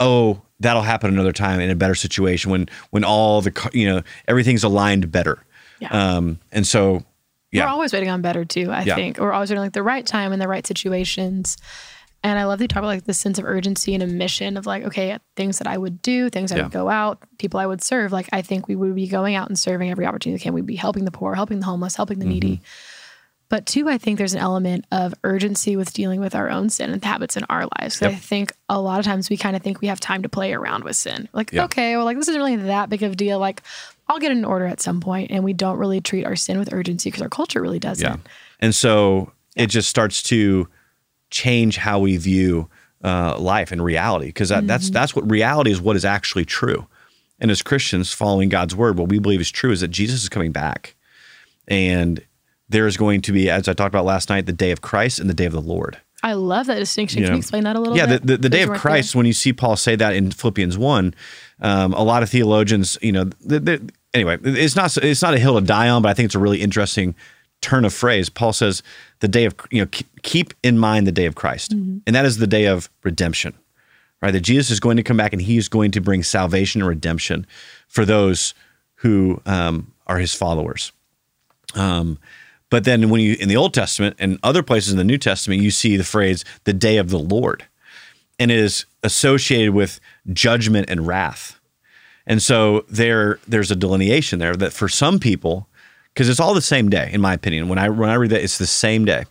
oh 0.00 0.40
that'll 0.60 0.82
happen 0.82 1.12
another 1.12 1.32
time 1.32 1.60
in 1.60 1.70
a 1.70 1.74
better 1.74 1.94
situation 1.94 2.50
when 2.50 2.68
when 2.90 3.04
all 3.04 3.40
the 3.40 3.70
you 3.72 3.86
know 3.86 4.02
everything's 4.26 4.64
aligned 4.64 5.10
better 5.10 5.44
yeah. 5.80 5.88
um 6.16 6.38
and 6.52 6.66
so 6.66 7.02
yeah 7.52 7.64
we're 7.64 7.70
always 7.70 7.92
waiting 7.92 8.10
on 8.10 8.22
better 8.22 8.44
too 8.44 8.70
i 8.70 8.82
yeah. 8.82 8.94
think 8.94 9.18
we're 9.18 9.32
always 9.32 9.50
waiting 9.50 9.62
like 9.62 9.72
the 9.72 9.82
right 9.82 10.06
time 10.06 10.32
and 10.32 10.40
the 10.40 10.48
right 10.48 10.66
situations 10.66 11.56
and 12.22 12.38
i 12.38 12.44
love 12.44 12.58
that 12.58 12.64
you 12.64 12.68
talk 12.68 12.78
about 12.78 12.88
like 12.88 13.04
the 13.04 13.14
sense 13.14 13.38
of 13.38 13.44
urgency 13.44 13.94
and 13.94 14.02
a 14.02 14.06
mission 14.06 14.56
of 14.56 14.66
like 14.66 14.84
okay 14.84 15.16
things 15.36 15.58
that 15.58 15.66
i 15.66 15.78
would 15.78 16.02
do 16.02 16.28
things 16.28 16.52
i 16.52 16.56
yeah. 16.56 16.64
would 16.64 16.72
go 16.72 16.88
out 16.88 17.22
people 17.38 17.60
i 17.60 17.66
would 17.66 17.82
serve 17.82 18.12
like 18.12 18.28
i 18.32 18.42
think 18.42 18.68
we 18.68 18.76
would 18.76 18.94
be 18.94 19.06
going 19.06 19.34
out 19.34 19.48
and 19.48 19.58
serving 19.58 19.90
every 19.90 20.06
opportunity 20.06 20.38
we 20.38 20.42
can 20.42 20.54
we'd 20.54 20.66
be 20.66 20.76
helping 20.76 21.04
the 21.04 21.10
poor 21.10 21.34
helping 21.34 21.60
the 21.60 21.66
homeless 21.66 21.96
helping 21.96 22.18
the 22.18 22.24
mm-hmm. 22.24 22.34
needy 22.34 22.60
but 23.48 23.64
two, 23.64 23.88
I 23.88 23.96
think 23.96 24.18
there's 24.18 24.34
an 24.34 24.40
element 24.40 24.84
of 24.92 25.14
urgency 25.24 25.74
with 25.74 25.92
dealing 25.92 26.20
with 26.20 26.34
our 26.34 26.50
own 26.50 26.68
sin 26.68 26.90
and 26.90 27.02
habits 27.02 27.36
in 27.36 27.44
our 27.48 27.66
lives. 27.78 28.00
Yep. 28.00 28.10
I 28.10 28.14
think 28.14 28.52
a 28.68 28.80
lot 28.80 28.98
of 28.98 29.06
times 29.06 29.30
we 29.30 29.38
kind 29.38 29.56
of 29.56 29.62
think 29.62 29.80
we 29.80 29.88
have 29.88 30.00
time 30.00 30.22
to 30.22 30.28
play 30.28 30.52
around 30.52 30.84
with 30.84 30.96
sin. 30.96 31.28
Like, 31.32 31.52
yep. 31.52 31.66
okay, 31.66 31.96
well, 31.96 32.04
like 32.04 32.18
this 32.18 32.28
isn't 32.28 32.40
really 32.40 32.56
that 32.56 32.90
big 32.90 33.02
of 33.02 33.12
a 33.12 33.16
deal. 33.16 33.38
Like, 33.38 33.62
I'll 34.06 34.18
get 34.18 34.32
an 34.32 34.44
order 34.44 34.66
at 34.66 34.80
some 34.80 35.00
point, 35.00 35.30
and 35.30 35.44
we 35.44 35.52
don't 35.52 35.78
really 35.78 36.00
treat 36.00 36.24
our 36.24 36.36
sin 36.36 36.58
with 36.58 36.72
urgency 36.72 37.08
because 37.10 37.22
our 37.22 37.28
culture 37.28 37.62
really 37.62 37.78
doesn't. 37.78 38.06
Yeah. 38.06 38.16
And 38.60 38.74
so 38.74 39.32
yeah. 39.56 39.64
it 39.64 39.66
just 39.68 39.88
starts 39.88 40.22
to 40.24 40.68
change 41.30 41.76
how 41.76 42.00
we 42.00 42.16
view 42.16 42.68
uh, 43.04 43.38
life 43.38 43.72
and 43.72 43.82
reality 43.82 44.26
because 44.26 44.48
that, 44.48 44.58
mm-hmm. 44.58 44.66
that's 44.66 44.90
that's 44.90 45.14
what 45.14 45.30
reality 45.30 45.70
is. 45.70 45.80
What 45.80 45.96
is 45.96 46.04
actually 46.04 46.44
true. 46.44 46.86
And 47.38 47.50
as 47.50 47.62
Christians 47.62 48.12
following 48.12 48.48
God's 48.48 48.74
word, 48.74 48.98
what 48.98 49.08
we 49.08 49.20
believe 49.20 49.40
is 49.40 49.50
true 49.50 49.70
is 49.70 49.80
that 49.80 49.88
Jesus 49.88 50.22
is 50.22 50.28
coming 50.28 50.52
back, 50.52 50.96
and 51.68 52.20
there 52.68 52.86
is 52.86 52.96
going 52.96 53.22
to 53.22 53.32
be, 53.32 53.50
as 53.50 53.68
I 53.68 53.72
talked 53.72 53.94
about 53.94 54.04
last 54.04 54.28
night, 54.28 54.46
the 54.46 54.52
day 54.52 54.70
of 54.70 54.80
Christ 54.80 55.18
and 55.18 55.28
the 55.28 55.34
day 55.34 55.46
of 55.46 55.52
the 55.52 55.60
Lord. 55.60 55.98
I 56.22 56.32
love 56.32 56.66
that 56.66 56.78
distinction. 56.78 57.20
You 57.20 57.26
Can 57.26 57.32
know, 57.32 57.36
you 57.36 57.40
explain 57.40 57.64
that 57.64 57.76
a 57.76 57.78
little 57.78 57.96
yeah, 57.96 58.06
bit? 58.06 58.12
Yeah, 58.12 58.18
the, 58.18 58.26
the, 58.26 58.36
the 58.38 58.48
day 58.48 58.62
of 58.62 58.70
Christ, 58.70 59.12
there? 59.12 59.20
when 59.20 59.26
you 59.26 59.32
see 59.32 59.52
Paul 59.52 59.76
say 59.76 59.94
that 59.96 60.14
in 60.14 60.30
Philippians 60.30 60.76
1, 60.76 61.14
um, 61.60 61.92
a 61.94 62.02
lot 62.02 62.22
of 62.22 62.28
theologians, 62.28 62.98
you 63.00 63.12
know, 63.12 63.30
anyway, 64.14 64.38
it's 64.42 64.74
not 64.74 64.96
it's 64.96 65.22
not 65.22 65.34
a 65.34 65.38
hill 65.38 65.54
to 65.54 65.64
die 65.64 65.88
on, 65.88 66.02
but 66.02 66.08
I 66.08 66.14
think 66.14 66.26
it's 66.26 66.34
a 66.34 66.40
really 66.40 66.60
interesting 66.60 67.14
turn 67.60 67.84
of 67.84 67.92
phrase. 67.92 68.28
Paul 68.28 68.52
says 68.52 68.82
the 69.20 69.28
day 69.28 69.44
of, 69.44 69.54
you 69.70 69.82
know, 69.82 69.88
keep 70.22 70.54
in 70.62 70.78
mind 70.78 71.06
the 71.06 71.12
day 71.12 71.26
of 71.26 71.34
Christ. 71.34 71.72
Mm-hmm. 71.72 71.98
And 72.06 72.16
that 72.16 72.24
is 72.24 72.38
the 72.38 72.46
day 72.46 72.66
of 72.66 72.88
redemption, 73.02 73.54
right? 74.22 74.30
That 74.30 74.40
Jesus 74.40 74.70
is 74.70 74.80
going 74.80 74.96
to 74.96 75.02
come 75.02 75.16
back 75.16 75.32
and 75.32 75.42
he 75.42 75.56
is 75.56 75.68
going 75.68 75.90
to 75.92 76.00
bring 76.00 76.22
salvation 76.22 76.80
and 76.80 76.88
redemption 76.88 77.46
for 77.88 78.04
those 78.04 78.54
who 78.96 79.40
um, 79.46 79.92
are 80.06 80.18
his 80.18 80.34
followers. 80.34 80.92
Um, 81.74 82.18
but 82.70 82.84
then 82.84 83.08
when 83.08 83.20
you 83.20 83.36
in 83.40 83.48
the 83.48 83.56
Old 83.56 83.72
Testament 83.72 84.16
and 84.18 84.38
other 84.42 84.62
places 84.62 84.92
in 84.92 84.98
the 84.98 85.04
New 85.04 85.18
Testament, 85.18 85.62
you 85.62 85.70
see 85.70 85.96
the 85.96 86.04
phrase 86.04 86.44
the 86.64 86.72
day 86.72 86.98
of 86.98 87.10
the 87.10 87.18
Lord. 87.18 87.64
And 88.38 88.50
it 88.50 88.58
is 88.58 88.84
associated 89.02 89.74
with 89.74 90.00
judgment 90.32 90.88
and 90.88 91.06
wrath. 91.06 91.58
And 92.26 92.42
so 92.42 92.84
there 92.88 93.38
there's 93.48 93.70
a 93.70 93.76
delineation 93.76 94.38
there 94.38 94.54
that 94.54 94.72
for 94.72 94.88
some 94.88 95.18
people, 95.18 95.66
because 96.12 96.28
it's 96.28 96.40
all 96.40 96.54
the 96.54 96.60
same 96.60 96.88
day, 96.88 97.10
in 97.12 97.20
my 97.20 97.34
opinion. 97.34 97.68
When 97.68 97.78
I 97.78 97.88
when 97.88 98.10
I 98.10 98.14
read 98.14 98.30
that, 98.30 98.42
it's 98.42 98.58
the 98.58 98.66
same 98.66 99.04
day. 99.04 99.24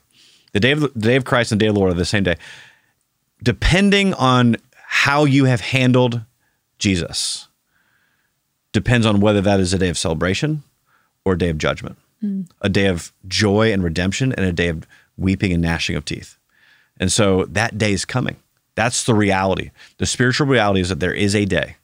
The 0.54 0.60
day 0.60 0.72
of 0.72 0.82
the, 0.82 0.88
day 0.90 1.16
of 1.16 1.26
Christ 1.26 1.52
and 1.52 1.62
the 1.62 1.66
day 1.66 1.70
of 1.70 1.76
the 1.76 1.80
Lord 1.80 1.92
are 1.92 1.96
the 1.96 2.06
same 2.06 2.24
day. 2.24 2.38
Depending 3.44 4.16
on 4.16 4.58
how 4.74 5.26
you 5.26 5.46
have 5.46 5.62
handled 5.62 6.22
Jesus, 6.80 7.48
depends 8.72 9.06
on 9.06 9.20
whether 9.20 9.42
that 9.42 9.60
is 9.60 9.74
a 9.74 9.78
day 9.78 9.90
of 9.90 9.98
celebration 9.98 10.64
or 11.24 11.34
a 11.34 11.38
day 11.38 11.50
of 11.50 11.60
judgment 11.60 11.98
mm. 12.24 12.50
a 12.62 12.70
day 12.70 12.88
of 12.88 13.12
joy 13.28 13.72
and 13.72 13.84
redemption 13.84 14.34
and 14.34 14.46
a 14.46 14.54
day 14.54 14.70
of 14.70 14.86
weeping 15.18 15.52
and 15.52 15.62
gnashing 15.62 15.96
of 15.96 16.06
teeth. 16.06 16.38
And 17.00 17.12
so 17.12 17.46
that 17.46 17.78
day 17.78 17.94
is 17.94 18.06
coming. 18.06 18.38
That's 18.76 19.04
the 19.04 19.16
reality. 19.16 19.72
The 19.98 20.06
spiritual 20.06 20.48
reality 20.48 20.82
is 20.82 20.90
that 20.90 21.00
there 21.00 21.14
is 21.14 21.36
a 21.36 21.46
day. 21.46 21.78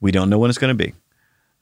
We 0.00 0.12
don't 0.12 0.30
know 0.30 0.38
when 0.38 0.50
it's 0.50 0.58
going 0.58 0.76
to 0.76 0.84
be. 0.84 0.94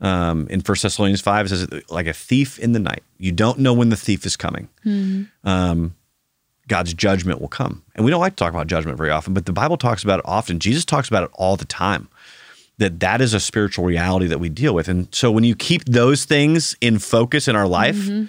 Um, 0.00 0.46
in 0.48 0.60
First 0.60 0.82
Thessalonians 0.82 1.20
5, 1.20 1.46
it 1.46 1.48
says, 1.48 1.68
like 1.88 2.06
a 2.06 2.12
thief 2.12 2.58
in 2.58 2.72
the 2.72 2.78
night. 2.78 3.02
You 3.16 3.32
don't 3.32 3.60
know 3.60 3.72
when 3.72 3.88
the 3.88 3.96
thief 3.96 4.26
is 4.26 4.36
coming. 4.36 4.68
Mm-hmm. 4.84 5.48
Um, 5.48 5.94
God's 6.68 6.94
judgment 6.94 7.40
will 7.40 7.48
come. 7.48 7.82
And 7.94 8.04
we 8.04 8.10
don't 8.10 8.20
like 8.20 8.36
to 8.36 8.44
talk 8.44 8.52
about 8.52 8.66
judgment 8.66 8.98
very 8.98 9.10
often, 9.10 9.34
but 9.34 9.46
the 9.46 9.52
Bible 9.52 9.76
talks 9.76 10.02
about 10.02 10.18
it 10.18 10.24
often. 10.26 10.58
Jesus 10.58 10.84
talks 10.84 11.08
about 11.08 11.24
it 11.24 11.30
all 11.34 11.56
the 11.56 11.64
time 11.64 12.08
that 12.78 13.00
that 13.00 13.20
is 13.20 13.34
a 13.34 13.40
spiritual 13.40 13.84
reality 13.84 14.26
that 14.26 14.40
we 14.40 14.48
deal 14.48 14.74
with. 14.74 14.88
And 14.88 15.12
so 15.14 15.30
when 15.30 15.44
you 15.44 15.54
keep 15.54 15.84
those 15.84 16.24
things 16.24 16.76
in 16.80 16.98
focus 16.98 17.46
in 17.46 17.56
our 17.56 17.68
life, 17.68 17.96
mm-hmm. 17.96 18.26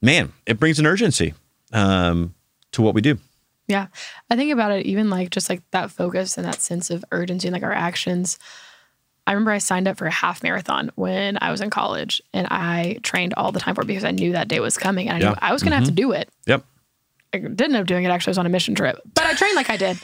man, 0.00 0.32
it 0.46 0.58
brings 0.58 0.78
an 0.78 0.86
urgency 0.86 1.34
um, 1.72 2.34
to 2.72 2.82
what 2.82 2.94
we 2.94 3.00
do. 3.00 3.18
Yeah. 3.66 3.86
I 4.30 4.36
think 4.36 4.52
about 4.52 4.72
it 4.72 4.86
even 4.86 5.10
like 5.10 5.30
just 5.30 5.48
like 5.48 5.62
that 5.70 5.90
focus 5.90 6.36
and 6.36 6.46
that 6.46 6.60
sense 6.60 6.90
of 6.90 7.04
urgency 7.12 7.48
and 7.48 7.52
like 7.52 7.62
our 7.62 7.72
actions. 7.72 8.38
I 9.26 9.32
remember 9.32 9.52
I 9.52 9.58
signed 9.58 9.88
up 9.88 9.96
for 9.96 10.06
a 10.06 10.10
half 10.10 10.42
marathon 10.42 10.90
when 10.96 11.38
I 11.40 11.50
was 11.50 11.62
in 11.62 11.70
college 11.70 12.20
and 12.34 12.46
I 12.50 12.98
trained 13.02 13.32
all 13.34 13.52
the 13.52 13.60
time 13.60 13.74
for 13.74 13.80
it 13.82 13.86
because 13.86 14.04
I 14.04 14.10
knew 14.10 14.32
that 14.32 14.48
day 14.48 14.60
was 14.60 14.76
coming 14.76 15.08
and 15.08 15.16
I 15.16 15.20
yeah. 15.20 15.30
knew 15.30 15.36
I 15.40 15.52
was 15.52 15.62
going 15.62 15.70
to 15.70 15.76
mm-hmm. 15.76 15.84
have 15.84 15.88
to 15.88 15.94
do 15.94 16.12
it. 16.12 16.28
Yep. 16.46 16.64
I 17.34 17.38
didn't 17.38 17.60
end 17.60 17.76
up 17.76 17.86
doing 17.86 18.04
it. 18.04 18.08
Actually, 18.08 18.30
I 18.30 18.32
was 18.32 18.38
on 18.38 18.46
a 18.46 18.50
mission 18.50 18.74
trip, 18.74 19.00
but 19.14 19.24
I 19.24 19.34
trained 19.34 19.56
like 19.56 19.70
I 19.70 19.76
did. 19.76 19.98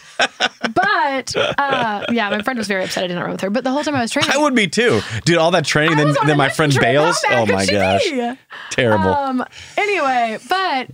but 0.75 1.37
uh, 1.37 2.07
yeah, 2.11 2.31
my 2.31 2.43
friend 2.43 2.59
was 2.59 2.69
very 2.69 2.85
upset 2.85 3.05
I 3.05 3.07
didn't 3.07 3.23
run 3.23 3.33
with 3.33 3.41
her. 3.41 3.51
But 3.51 3.65
the 3.65 3.71
whole 3.71 3.83
time 3.83 3.95
I 3.95 4.03
was 4.03 4.11
training, 4.11 4.31
I 4.33 4.39
would 4.39 4.55
be 4.55 4.69
too. 4.69 5.01
Dude, 5.25 5.39
all 5.39 5.51
that 5.53 5.65
training, 5.65 5.97
then, 5.97 6.15
then 6.27 6.37
my 6.37 6.49
friend 6.49 6.75
bails. 6.81 7.23
Oh 7.29 7.47
my 7.47 7.67
gosh, 7.67 8.05
be? 8.05 8.35
terrible. 8.71 9.15
Um, 9.15 9.45
anyway, 9.77 10.39
but 10.49 10.89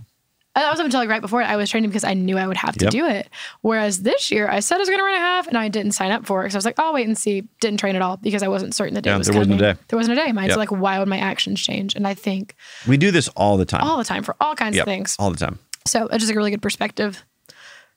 that 0.61 0.71
was 0.71 0.79
up 0.79 0.85
until 0.85 0.99
like 0.99 1.09
right 1.09 1.21
before 1.21 1.41
it. 1.41 1.45
I 1.45 1.55
was 1.55 1.69
training 1.69 1.89
because 1.89 2.03
I 2.03 2.13
knew 2.13 2.37
I 2.37 2.47
would 2.47 2.57
have 2.57 2.75
to 2.77 2.85
yep. 2.85 2.91
do 2.91 3.05
it. 3.05 3.29
Whereas 3.61 4.01
this 4.01 4.31
year, 4.31 4.49
I 4.49 4.59
said 4.59 4.77
I 4.77 4.79
was 4.79 4.89
going 4.89 4.99
to 4.99 5.05
run 5.05 5.15
a 5.15 5.19
half, 5.19 5.47
and 5.47 5.57
I 5.57 5.67
didn't 5.67 5.91
sign 5.91 6.11
up 6.11 6.25
for 6.25 6.41
it 6.41 6.45
because 6.45 6.55
I 6.55 6.57
was 6.57 6.65
like, 6.65 6.79
"I'll 6.79 6.93
wait 6.93 7.07
and 7.07 7.17
see." 7.17 7.43
Didn't 7.59 7.79
train 7.79 7.95
at 7.95 8.01
all 8.01 8.17
because 8.17 8.43
I 8.43 8.47
wasn't 8.47 8.73
certain 8.73 8.93
the 8.95 9.01
day 9.01 9.11
yeah, 9.11 9.17
was 9.17 9.27
there 9.27 9.33
coming. 9.33 9.49
wasn't 9.49 9.61
a 9.61 9.73
day. 9.73 9.79
There 9.87 9.97
wasn't 9.97 10.17
a 10.17 10.23
day. 10.23 10.31
Mine's 10.31 10.49
yep. 10.49 10.57
like, 10.57 10.71
why 10.71 10.99
would 10.99 11.07
my 11.07 11.17
actions 11.17 11.61
change? 11.61 11.95
And 11.95 12.07
I 12.07 12.13
think 12.13 12.55
we 12.87 12.97
do 12.97 13.11
this 13.11 13.27
all 13.29 13.57
the 13.57 13.65
time, 13.65 13.83
all 13.83 13.97
the 13.97 14.03
time 14.03 14.23
for 14.23 14.35
all 14.39 14.55
kinds 14.55 14.75
yep. 14.75 14.83
of 14.83 14.85
things, 14.85 15.15
all 15.19 15.31
the 15.31 15.37
time. 15.37 15.59
So 15.87 16.07
it's 16.07 16.23
just 16.23 16.31
a 16.31 16.35
really 16.35 16.51
good 16.51 16.61
perspective. 16.61 17.23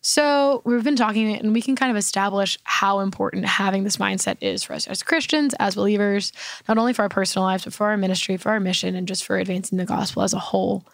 So 0.02 0.62
we've 0.64 0.82
been 0.82 0.96
talking 0.96 1.36
and 1.36 1.52
we 1.52 1.60
can 1.60 1.76
kind 1.76 1.90
of 1.90 1.96
establish 1.96 2.58
how 2.64 3.00
important 3.00 3.44
having 3.44 3.84
this 3.84 3.98
mindset 3.98 4.38
is 4.40 4.64
for 4.64 4.72
us 4.72 4.86
as 4.86 5.02
Christians, 5.02 5.54
as 5.60 5.74
believers, 5.74 6.32
not 6.66 6.78
only 6.78 6.94
for 6.94 7.02
our 7.02 7.10
personal 7.10 7.44
lives, 7.44 7.64
but 7.64 7.74
for 7.74 7.88
our 7.88 7.98
ministry, 7.98 8.38
for 8.38 8.50
our 8.50 8.60
mission, 8.60 8.94
and 8.94 9.06
just 9.06 9.24
for 9.24 9.36
advancing 9.36 9.76
the 9.76 9.84
gospel 9.84 10.22
as 10.22 10.32
a 10.32 10.38
whole. 10.38 10.86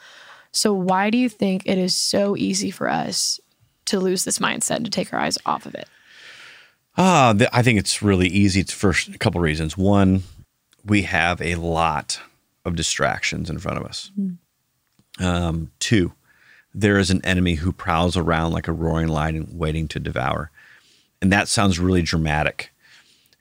So 0.50 0.72
why 0.72 1.10
do 1.10 1.18
you 1.18 1.28
think 1.28 1.62
it 1.66 1.78
is 1.78 1.94
so 1.94 2.36
easy 2.36 2.70
for 2.72 2.88
us 2.88 3.38
to 3.86 4.00
lose 4.00 4.24
this 4.24 4.40
mindset 4.40 4.76
and 4.76 4.84
to 4.86 4.90
take 4.90 5.12
our 5.12 5.20
eyes 5.20 5.38
off 5.46 5.66
of 5.66 5.74
it? 5.74 5.88
Th- 7.34 7.50
I 7.52 7.62
think 7.62 7.78
it's 7.78 8.02
really 8.02 8.28
easy 8.28 8.60
it's 8.60 8.72
for 8.72 8.90
a 8.90 9.18
couple 9.18 9.40
reasons. 9.40 9.76
One, 9.76 10.22
we 10.84 11.02
have 11.02 11.40
a 11.40 11.56
lot 11.56 12.18
of 12.64 12.74
distractions 12.74 13.50
in 13.50 13.58
front 13.58 13.78
of 13.78 13.84
us. 13.84 14.10
Um, 15.20 15.70
two, 15.78 16.12
there 16.76 16.98
is 16.98 17.10
an 17.10 17.24
enemy 17.24 17.54
who 17.54 17.72
prowls 17.72 18.18
around 18.18 18.52
like 18.52 18.68
a 18.68 18.72
roaring 18.72 19.08
lion 19.08 19.48
waiting 19.52 19.88
to 19.88 19.98
devour. 19.98 20.50
And 21.22 21.32
that 21.32 21.48
sounds 21.48 21.78
really 21.78 22.02
dramatic. 22.02 22.70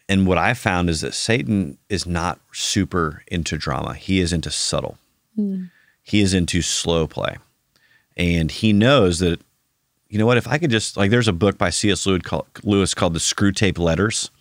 And 0.08 0.26
what 0.26 0.38
I 0.38 0.54
found 0.54 0.90
is 0.90 1.02
that 1.02 1.14
Satan 1.14 1.78
is 1.90 2.06
not 2.06 2.40
super 2.54 3.24
into 3.28 3.58
drama. 3.58 3.94
He 3.96 4.22
is 4.22 4.32
into 4.32 4.50
subtle. 4.50 4.98
He 6.02 6.22
is 6.22 6.34
into 6.34 6.62
slow 6.62 7.08
play. 7.08 7.36
And 8.16 8.50
he 8.50 8.72
knows 8.72 9.20
that, 9.20 9.42
you 10.08 10.18
know 10.18 10.26
what, 10.26 10.38
if 10.38 10.48
I 10.48 10.58
could 10.58 10.72
just, 10.72 10.96
like, 10.96 11.12
there's 11.12 11.28
a 11.28 11.34
book 11.34 11.58
by 11.58 11.72
C.S. 11.72 12.06
Lewis 12.06 12.22
called, 12.22 12.46
Lewis 12.64 12.94
called 12.94 13.14
The 13.14 13.20
Screwtape 13.20 13.78
Letters. 13.78 14.32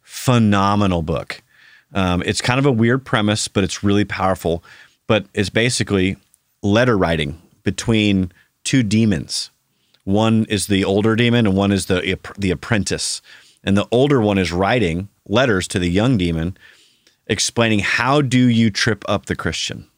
Phenomenal 0.00 1.02
book. 1.02 1.42
Um, 1.92 2.22
it's 2.24 2.40
kind 2.40 2.58
of 2.58 2.64
a 2.64 2.72
weird 2.72 3.04
premise, 3.04 3.46
but 3.48 3.62
it's 3.62 3.84
really 3.84 4.06
powerful. 4.06 4.64
But 5.06 5.26
it's 5.34 5.50
basically 5.50 6.16
letter 6.62 6.96
writing 6.96 7.42
between 7.66 8.30
two 8.62 8.84
demons. 8.84 9.50
One 10.04 10.46
is 10.48 10.68
the 10.68 10.84
older 10.84 11.16
demon, 11.16 11.48
and 11.48 11.56
one 11.56 11.72
is 11.72 11.86
the 11.86 12.16
the 12.38 12.52
apprentice. 12.52 13.20
And 13.64 13.76
the 13.76 13.88
older 13.90 14.20
one 14.20 14.38
is 14.38 14.52
writing 14.52 15.08
letters 15.26 15.66
to 15.68 15.80
the 15.80 15.90
young 15.90 16.16
demon, 16.16 16.56
explaining 17.26 17.80
how 17.80 18.22
do 18.22 18.38
you 18.38 18.70
trip 18.70 19.04
up 19.08 19.26
the 19.26 19.34
Christian. 19.34 19.88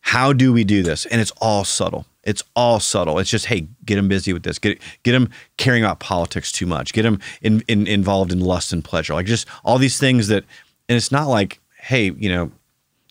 How 0.00 0.32
do 0.32 0.52
we 0.52 0.62
do 0.62 0.84
this? 0.84 1.06
And 1.06 1.20
it's 1.20 1.32
all 1.40 1.64
subtle. 1.64 2.06
It's 2.22 2.44
all 2.54 2.78
subtle. 2.78 3.18
It's 3.18 3.30
just, 3.30 3.46
hey, 3.46 3.66
get 3.84 3.98
him 3.98 4.06
busy 4.06 4.32
with 4.32 4.44
this. 4.44 4.60
Get 4.60 4.80
get 5.02 5.14
him 5.14 5.28
caring 5.56 5.82
about 5.82 5.98
politics 5.98 6.52
too 6.52 6.66
much. 6.66 6.92
Get 6.92 7.04
him 7.04 7.18
in, 7.42 7.64
in, 7.66 7.88
involved 7.88 8.30
in 8.30 8.38
lust 8.38 8.72
and 8.72 8.84
pleasure. 8.84 9.14
Like 9.14 9.26
just 9.26 9.48
all 9.64 9.78
these 9.78 9.98
things 9.98 10.28
that, 10.28 10.44
and 10.88 10.96
it's 10.96 11.10
not 11.10 11.26
like, 11.26 11.60
hey, 11.80 12.12
you 12.16 12.28
know, 12.28 12.52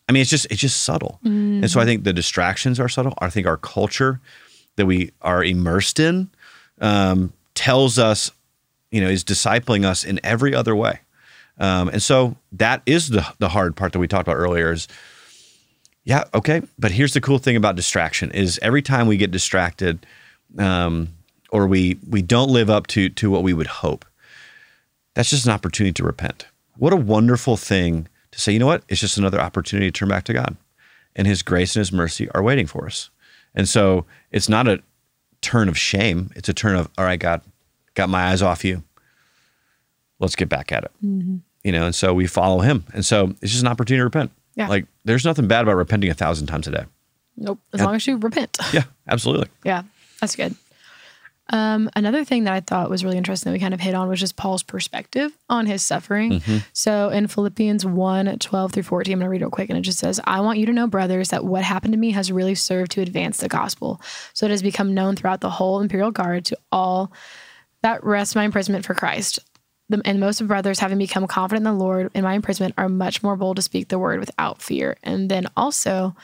I 0.08 0.12
mean, 0.12 0.22
it's 0.22 0.30
just 0.30 0.48
it's 0.52 0.62
just 0.62 0.84
subtle. 0.84 1.20
And 1.64 1.72
so 1.72 1.80
I 1.80 1.86
think 1.86 2.04
the 2.04 2.14
distractions 2.14 2.80
are 2.80 2.90
subtle. 2.90 3.14
I 3.20 3.30
think 3.30 3.48
our 3.48 3.58
culture 3.58 4.20
that 4.76 4.86
we 4.86 5.12
are 5.22 5.44
immersed 5.44 6.00
in 6.00 6.30
um, 6.82 7.32
tells 7.56 7.98
us, 7.98 8.32
you 8.92 9.02
know, 9.02 9.08
is 9.08 9.24
discipling 9.24 9.86
us 9.86 10.04
in 10.04 10.20
every 10.24 10.54
other 10.54 10.76
way. 10.76 11.00
Um, 11.58 11.90
and 11.90 12.02
so 12.02 12.36
that 12.54 12.82
is 12.86 13.10
the 13.10 13.26
the 13.40 13.50
hard 13.50 13.76
part 13.76 13.94
that 13.94 14.00
we 14.00 14.08
talked 14.08 14.28
about 14.28 14.38
earlier. 14.38 14.72
Is 14.72 14.88
yeah, 16.04 16.26
okay. 16.34 16.62
But 16.78 16.92
here's 16.92 17.14
the 17.14 17.22
cool 17.22 17.38
thing 17.38 17.56
about 17.56 17.76
distraction 17.76 18.32
is 18.32 18.60
every 18.62 18.82
time 18.82 19.08
we 19.08 19.18
get 19.18 19.32
distracted 19.32 20.06
um, 20.58 21.10
or 21.50 21.68
we 21.68 21.98
we 22.10 22.22
don't 22.22 22.50
live 22.50 22.70
up 22.70 22.88
to 22.88 23.10
to 23.10 23.30
what 23.30 23.44
we 23.44 23.54
would 23.54 23.68
hope, 23.68 24.04
that's 25.14 25.30
just 25.30 25.46
an 25.46 25.52
opportunity 25.52 25.94
to 25.94 26.04
repent. 26.04 26.48
What 26.78 26.92
a 26.92 26.98
wonderful 26.98 27.56
thing 27.56 28.08
to 28.34 28.40
say, 28.40 28.52
you 28.52 28.60
know 28.60 28.66
what? 28.66 28.84
It's 28.90 29.02
just 29.02 29.18
another 29.18 29.40
opportunity 29.40 29.90
to 29.90 29.98
turn 29.98 30.10
back 30.10 30.26
to 30.26 30.34
God. 30.34 30.58
And 31.16 31.28
his 31.28 31.44
grace 31.44 31.76
and 31.76 31.82
his 31.82 31.92
mercy 31.92 32.30
are 32.32 32.42
waiting 32.42 32.68
for 32.68 32.86
us. 32.86 33.10
And 33.56 33.70
so 33.70 34.06
it's 34.32 34.50
not 34.50 34.68
a 34.68 34.82
turn 35.42 35.70
of 35.70 35.78
shame. 35.78 36.32
It's 36.36 36.50
a 36.50 36.54
turn 36.54 36.76
of, 36.76 36.90
all 36.98 37.06
right, 37.06 37.20
God, 37.20 37.42
got 37.94 38.10
my 38.10 38.24
eyes 38.32 38.42
off 38.42 38.66
you. 38.66 38.84
Let's 40.20 40.36
get 40.36 40.50
back 40.50 40.72
at 40.72 40.86
it. 40.86 40.92
Mm-hmm. 41.04 41.38
You 41.64 41.72
know, 41.72 41.86
and 41.86 41.96
so 41.96 42.14
we 42.14 42.28
follow 42.28 42.62
him. 42.62 42.86
And 42.94 43.06
so 43.06 43.34
it's 43.42 43.52
just 43.52 43.62
an 43.62 43.68
opportunity 43.68 44.00
to 44.00 44.06
repent. 44.06 44.32
Yeah. 44.56 44.68
Like 44.68 44.86
there's 45.06 45.26
nothing 45.26 45.48
bad 45.48 45.62
about 45.62 45.76
repenting 45.76 46.10
a 46.10 46.14
thousand 46.14 46.48
times 46.48 46.68
a 46.68 46.72
day. 46.72 46.86
Nope. 47.38 47.60
As 47.74 47.82
long 47.82 47.96
as 47.96 48.06
you 48.06 48.18
repent. 48.18 48.58
Yeah, 48.72 48.84
absolutely. 49.08 49.48
Yeah, 49.64 49.84
that's 50.20 50.36
good. 50.36 50.56
Um, 51.50 51.90
another 51.96 52.24
thing 52.24 52.46
that 52.46 52.54
I 52.54 52.62
thought 52.62 52.90
was 52.90 53.04
really 53.04 53.18
interesting 53.18 53.52
that 53.52 53.56
we 53.56 53.60
kind 53.60 53.74
of 53.74 53.80
hit 53.82 53.94
on 53.94 54.08
was 54.08 54.20
just 54.20 54.38
Paul's 54.38 54.64
perspective 54.64 55.38
on 55.50 55.66
his 55.66 55.84
suffering. 55.84 56.42
So 56.72 57.10
in 57.10 57.28
Philippians 57.28 57.86
1 57.86 58.40
12 58.40 58.72
through 58.72 58.84
14, 58.84 59.14
I'm 59.14 59.20
going 59.20 59.26
to 59.26 59.30
read 59.30 59.42
it 59.42 59.46
real 59.46 59.52
quick. 59.52 59.70
And 59.70 59.78
it 59.78 59.82
just 59.82 60.00
says, 60.00 60.22
I 60.24 60.40
want 60.40 60.60
you 60.60 60.66
to 60.68 60.72
know, 60.72 60.88
brothers, 60.88 61.30
that 61.30 61.44
what 61.44 61.64
happened 61.64 61.94
to 61.94 62.00
me 62.00 62.12
has 62.12 62.32
really 62.32 62.56
served 62.56 62.92
to 62.92 63.02
advance 63.02 63.38
the 63.38 63.50
gospel. 63.50 64.02
So 64.34 64.46
it 64.46 64.52
has 64.52 64.64
become 64.64 64.94
known 64.94 65.16
throughout 65.16 65.42
the 65.42 65.50
whole 65.50 65.82
imperial 65.82 66.12
guard 66.12 66.46
to 66.46 66.58
all 66.72 67.12
that 67.82 68.04
rest 68.04 68.36
my 68.36 68.46
imprisonment 68.46 68.86
for 68.86 68.94
Christ. 68.94 69.40
The, 69.90 70.02
and 70.06 70.22
most 70.22 70.40
of 70.40 70.48
brothers, 70.48 70.80
having 70.80 70.98
become 70.98 71.28
confident 71.28 71.68
in 71.68 71.78
the 71.78 71.84
Lord 71.84 72.10
in 72.16 72.24
my 72.24 72.34
imprisonment, 72.34 72.76
are 72.78 72.88
much 72.88 73.22
more 73.22 73.36
bold 73.36 73.58
to 73.58 73.62
speak 73.62 73.90
the 73.90 74.00
word 74.00 74.22
without 74.22 74.62
fear. 74.62 74.98
And 75.04 75.30
then 75.30 75.48
also 75.58 76.16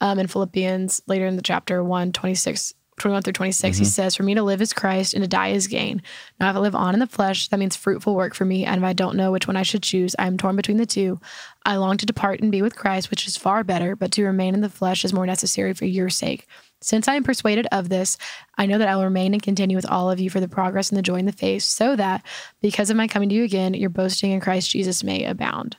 um, 0.00 0.18
in 0.18 0.26
Philippians, 0.26 1.02
later 1.06 1.26
in 1.26 1.36
the 1.36 1.42
chapter 1.42 1.84
1, 1.84 2.12
26, 2.12 2.74
21 2.98 3.22
through 3.22 3.32
26, 3.32 3.78
he 3.78 3.84
mm-hmm. 3.84 3.88
says, 3.88 4.14
For 4.14 4.22
me 4.22 4.34
to 4.34 4.42
live 4.42 4.60
is 4.60 4.72
Christ 4.72 5.14
and 5.14 5.22
to 5.22 5.28
die 5.28 5.48
is 5.48 5.66
gain. 5.66 6.02
Now, 6.38 6.50
if 6.50 6.56
I 6.56 6.58
live 6.58 6.74
on 6.74 6.94
in 6.94 7.00
the 7.00 7.06
flesh, 7.06 7.48
that 7.48 7.58
means 7.58 7.74
fruitful 7.74 8.14
work 8.14 8.34
for 8.34 8.44
me. 8.44 8.64
And 8.64 8.78
if 8.78 8.84
I 8.84 8.92
don't 8.92 9.16
know 9.16 9.32
which 9.32 9.46
one 9.46 9.56
I 9.56 9.62
should 9.62 9.82
choose, 9.82 10.14
I 10.18 10.26
am 10.26 10.36
torn 10.36 10.56
between 10.56 10.76
the 10.76 10.86
two. 10.86 11.18
I 11.64 11.76
long 11.76 11.96
to 11.96 12.06
depart 12.06 12.40
and 12.40 12.52
be 12.52 12.60
with 12.60 12.76
Christ, 12.76 13.10
which 13.10 13.26
is 13.26 13.36
far 13.36 13.64
better, 13.64 13.96
but 13.96 14.12
to 14.12 14.24
remain 14.24 14.54
in 14.54 14.60
the 14.60 14.68
flesh 14.68 15.04
is 15.04 15.12
more 15.12 15.26
necessary 15.26 15.72
for 15.72 15.86
your 15.86 16.10
sake. 16.10 16.46
Since 16.82 17.08
I 17.08 17.14
am 17.14 17.24
persuaded 17.24 17.66
of 17.72 17.88
this, 17.88 18.18
I 18.58 18.66
know 18.66 18.78
that 18.78 18.88
I 18.88 18.96
will 18.96 19.04
remain 19.04 19.32
and 19.32 19.42
continue 19.42 19.76
with 19.76 19.88
all 19.88 20.10
of 20.10 20.20
you 20.20 20.28
for 20.28 20.40
the 20.40 20.48
progress 20.48 20.90
and 20.90 20.98
the 20.98 21.02
joy 21.02 21.16
in 21.16 21.26
the 21.26 21.32
faith, 21.32 21.62
so 21.62 21.96
that 21.96 22.24
because 22.60 22.90
of 22.90 22.96
my 22.96 23.06
coming 23.06 23.28
to 23.28 23.34
you 23.34 23.44
again, 23.44 23.74
your 23.74 23.90
boasting 23.90 24.32
in 24.32 24.40
Christ 24.40 24.70
Jesus 24.70 25.04
may 25.04 25.24
abound. 25.24 25.76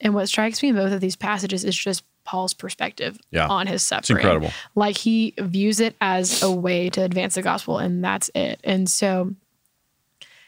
And 0.00 0.14
what 0.14 0.28
strikes 0.28 0.62
me 0.62 0.70
in 0.70 0.76
both 0.76 0.92
of 0.92 1.00
these 1.00 1.16
passages 1.16 1.64
is 1.64 1.76
just 1.76 2.04
Paul's 2.26 2.52
perspective 2.52 3.18
Yeah. 3.30 3.46
on 3.48 3.66
his 3.66 3.82
suffering. 3.82 4.18
It's 4.18 4.24
incredible. 4.24 4.50
Like 4.74 4.98
he 4.98 5.32
views 5.38 5.80
it 5.80 5.96
as 6.00 6.42
a 6.42 6.50
way 6.50 6.90
to 6.90 7.02
advance 7.02 7.36
the 7.36 7.42
gospel, 7.42 7.78
and 7.78 8.04
that's 8.04 8.30
it. 8.34 8.60
And 8.64 8.90
so, 8.90 9.34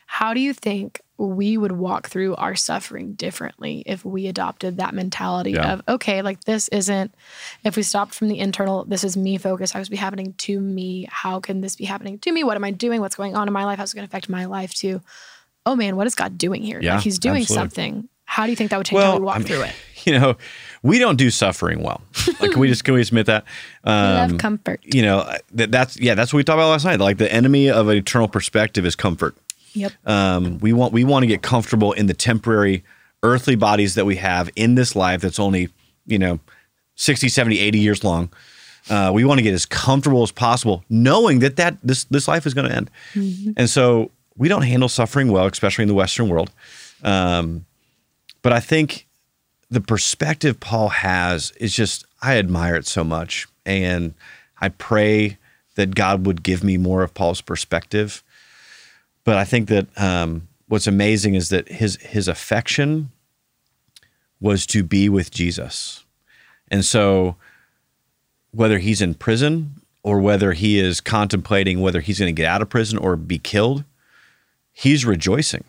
how 0.06 0.34
do 0.34 0.40
you 0.40 0.52
think 0.52 1.00
we 1.18 1.58
would 1.58 1.72
walk 1.72 2.08
through 2.08 2.34
our 2.36 2.54
suffering 2.54 3.12
differently 3.14 3.82
if 3.86 4.04
we 4.04 4.26
adopted 4.28 4.76
that 4.78 4.94
mentality 4.94 5.50
Yeah. 5.52 5.72
of, 5.74 5.82
okay, 5.88 6.22
like 6.22 6.44
this 6.44 6.68
isn't, 6.68 7.12
if 7.64 7.76
we 7.76 7.82
stopped 7.82 8.14
from 8.14 8.28
the 8.28 8.38
internal, 8.38 8.84
this 8.84 9.02
is 9.04 9.16
me 9.16 9.36
focus, 9.36 9.72
how 9.72 9.80
is 9.80 9.86
this 9.86 9.90
be 9.90 9.96
happening 9.96 10.34
to 10.38 10.60
me? 10.60 11.08
How 11.10 11.40
can 11.40 11.60
this 11.60 11.74
be 11.76 11.84
happening 11.86 12.18
to 12.20 12.30
me? 12.32 12.44
What 12.44 12.56
am 12.56 12.62
I 12.64 12.70
doing? 12.70 13.00
What's 13.00 13.16
going 13.16 13.34
on 13.36 13.48
in 13.48 13.52
my 13.52 13.64
life? 13.64 13.78
How's 13.78 13.92
it 13.92 13.96
going 13.96 14.06
to 14.06 14.10
affect 14.10 14.28
my 14.28 14.44
life 14.44 14.72
too? 14.72 15.02
Oh 15.66 15.74
man, 15.76 15.96
what 15.96 16.06
is 16.06 16.14
God 16.14 16.38
doing 16.38 16.62
here? 16.62 16.80
Yeah, 16.80 16.94
like 16.94 17.04
he's 17.04 17.18
doing 17.18 17.42
absolutely. 17.42 17.62
something. 17.68 18.08
How 18.30 18.44
do 18.44 18.50
you 18.50 18.56
think 18.56 18.70
that 18.70 18.76
would 18.76 18.84
change 18.84 19.02
how 19.02 19.16
we 19.16 19.24
walk 19.24 19.36
I 19.36 19.38
mean, 19.38 19.48
through 19.48 19.62
it? 19.62 19.72
You 20.04 20.18
know, 20.18 20.36
we 20.82 20.98
don't 20.98 21.16
do 21.16 21.28
suffering 21.28 21.82
well. 21.82 22.00
Like, 22.40 22.52
can 22.52 22.60
we 22.60 22.68
just 22.68 22.84
can 22.84 22.94
we 22.94 23.02
admit 23.02 23.26
that? 23.26 23.44
Um, 23.84 24.30
Love 24.30 24.38
comfort. 24.38 24.80
you 24.84 25.02
know, 25.02 25.30
that, 25.52 25.70
that's 25.70 25.98
yeah, 25.98 26.14
that's 26.14 26.32
what 26.32 26.38
we 26.38 26.44
talked 26.44 26.56
about 26.56 26.70
last 26.70 26.84
night. 26.84 27.00
Like 27.00 27.18
the 27.18 27.30
enemy 27.32 27.68
of 27.70 27.88
an 27.88 27.96
eternal 27.96 28.28
perspective 28.28 28.86
is 28.86 28.94
comfort. 28.94 29.34
Yep. 29.74 29.92
Um, 30.06 30.58
we 30.60 30.72
want 30.72 30.92
we 30.92 31.04
want 31.04 31.24
to 31.24 31.26
get 31.26 31.42
comfortable 31.42 31.92
in 31.92 32.06
the 32.06 32.14
temporary 32.14 32.84
earthly 33.22 33.56
bodies 33.56 33.96
that 33.96 34.06
we 34.06 34.16
have 34.16 34.48
in 34.56 34.76
this 34.76 34.94
life 34.94 35.20
that's 35.20 35.38
only, 35.38 35.68
you 36.06 36.18
know, 36.18 36.38
60, 36.94 37.28
70, 37.28 37.58
80 37.58 37.78
years 37.78 38.04
long. 38.04 38.30
Uh, 38.88 39.10
we 39.12 39.24
want 39.24 39.38
to 39.38 39.42
get 39.42 39.52
as 39.52 39.66
comfortable 39.66 40.22
as 40.22 40.32
possible, 40.32 40.84
knowing 40.88 41.40
that 41.40 41.56
that 41.56 41.76
this 41.82 42.04
this 42.04 42.28
life 42.28 42.46
is 42.46 42.54
going 42.54 42.68
to 42.68 42.74
end. 42.74 42.90
And 43.56 43.68
so 43.68 44.10
we 44.36 44.48
don't 44.48 44.62
handle 44.62 44.88
suffering 44.88 45.32
well, 45.32 45.46
especially 45.46 45.82
in 45.82 45.88
the 45.88 45.94
Western 45.94 46.28
world. 46.28 46.50
Um, 47.02 47.64
but 48.42 48.52
I 48.52 48.60
think 48.60 49.06
the 49.70 49.80
perspective 49.80 50.60
Paul 50.60 50.88
has 50.88 51.52
is 51.52 51.74
just 51.74 52.04
I 52.22 52.38
admire 52.38 52.76
it 52.76 52.86
so 52.86 53.04
much, 53.04 53.46
and 53.66 54.14
I 54.60 54.70
pray 54.70 55.38
that 55.76 55.94
God 55.94 56.26
would 56.26 56.42
give 56.42 56.64
me 56.64 56.76
more 56.76 57.02
of 57.02 57.14
Paul's 57.14 57.40
perspective. 57.40 58.22
But 59.24 59.36
I 59.36 59.44
think 59.44 59.68
that 59.68 59.86
um, 60.00 60.48
what's 60.66 60.86
amazing 60.86 61.34
is 61.34 61.50
that 61.50 61.68
his 61.68 61.96
his 61.96 62.28
affection 62.28 63.10
was 64.40 64.66
to 64.66 64.82
be 64.82 65.08
with 65.08 65.30
Jesus, 65.30 66.04
and 66.70 66.84
so 66.84 67.36
whether 68.50 68.78
he's 68.78 69.02
in 69.02 69.14
prison 69.14 69.74
or 70.02 70.20
whether 70.20 70.52
he 70.54 70.78
is 70.78 71.00
contemplating 71.00 71.80
whether 71.80 72.00
he's 72.00 72.18
going 72.18 72.34
to 72.34 72.40
get 72.42 72.48
out 72.48 72.62
of 72.62 72.70
prison 72.70 72.96
or 72.98 73.14
be 73.14 73.38
killed, 73.38 73.84
he's 74.72 75.04
rejoicing 75.04 75.64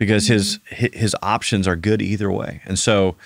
because 0.00 0.26
his 0.26 0.58
hi- 0.70 0.90
his 0.94 1.14
options 1.22 1.68
are 1.68 1.76
good 1.76 2.00
either 2.00 2.32
way. 2.32 2.62
And 2.64 2.78
so 2.78 3.16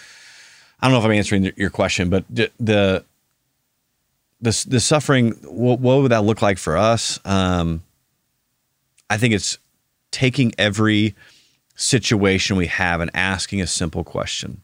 I 0.80 0.86
don't 0.86 0.92
know 0.92 0.98
if 0.98 1.04
I'm 1.04 1.12
answering 1.12 1.50
your 1.56 1.70
question, 1.70 2.10
but 2.10 2.24
the 2.28 2.50
the 2.60 3.04
the, 4.40 4.80
suffering 4.80 5.30
what, 5.44 5.80
what 5.80 6.02
would 6.02 6.10
that 6.10 6.24
look 6.24 6.42
like 6.42 6.58
for 6.58 6.76
us? 6.76 7.18
Um, 7.24 7.82
I 9.08 9.16
think 9.16 9.32
it's 9.32 9.56
taking 10.10 10.52
every 10.58 11.14
situation 11.76 12.56
we 12.56 12.66
have 12.66 13.00
and 13.00 13.10
asking 13.14 13.62
a 13.62 13.66
simple 13.66 14.04
question. 14.04 14.60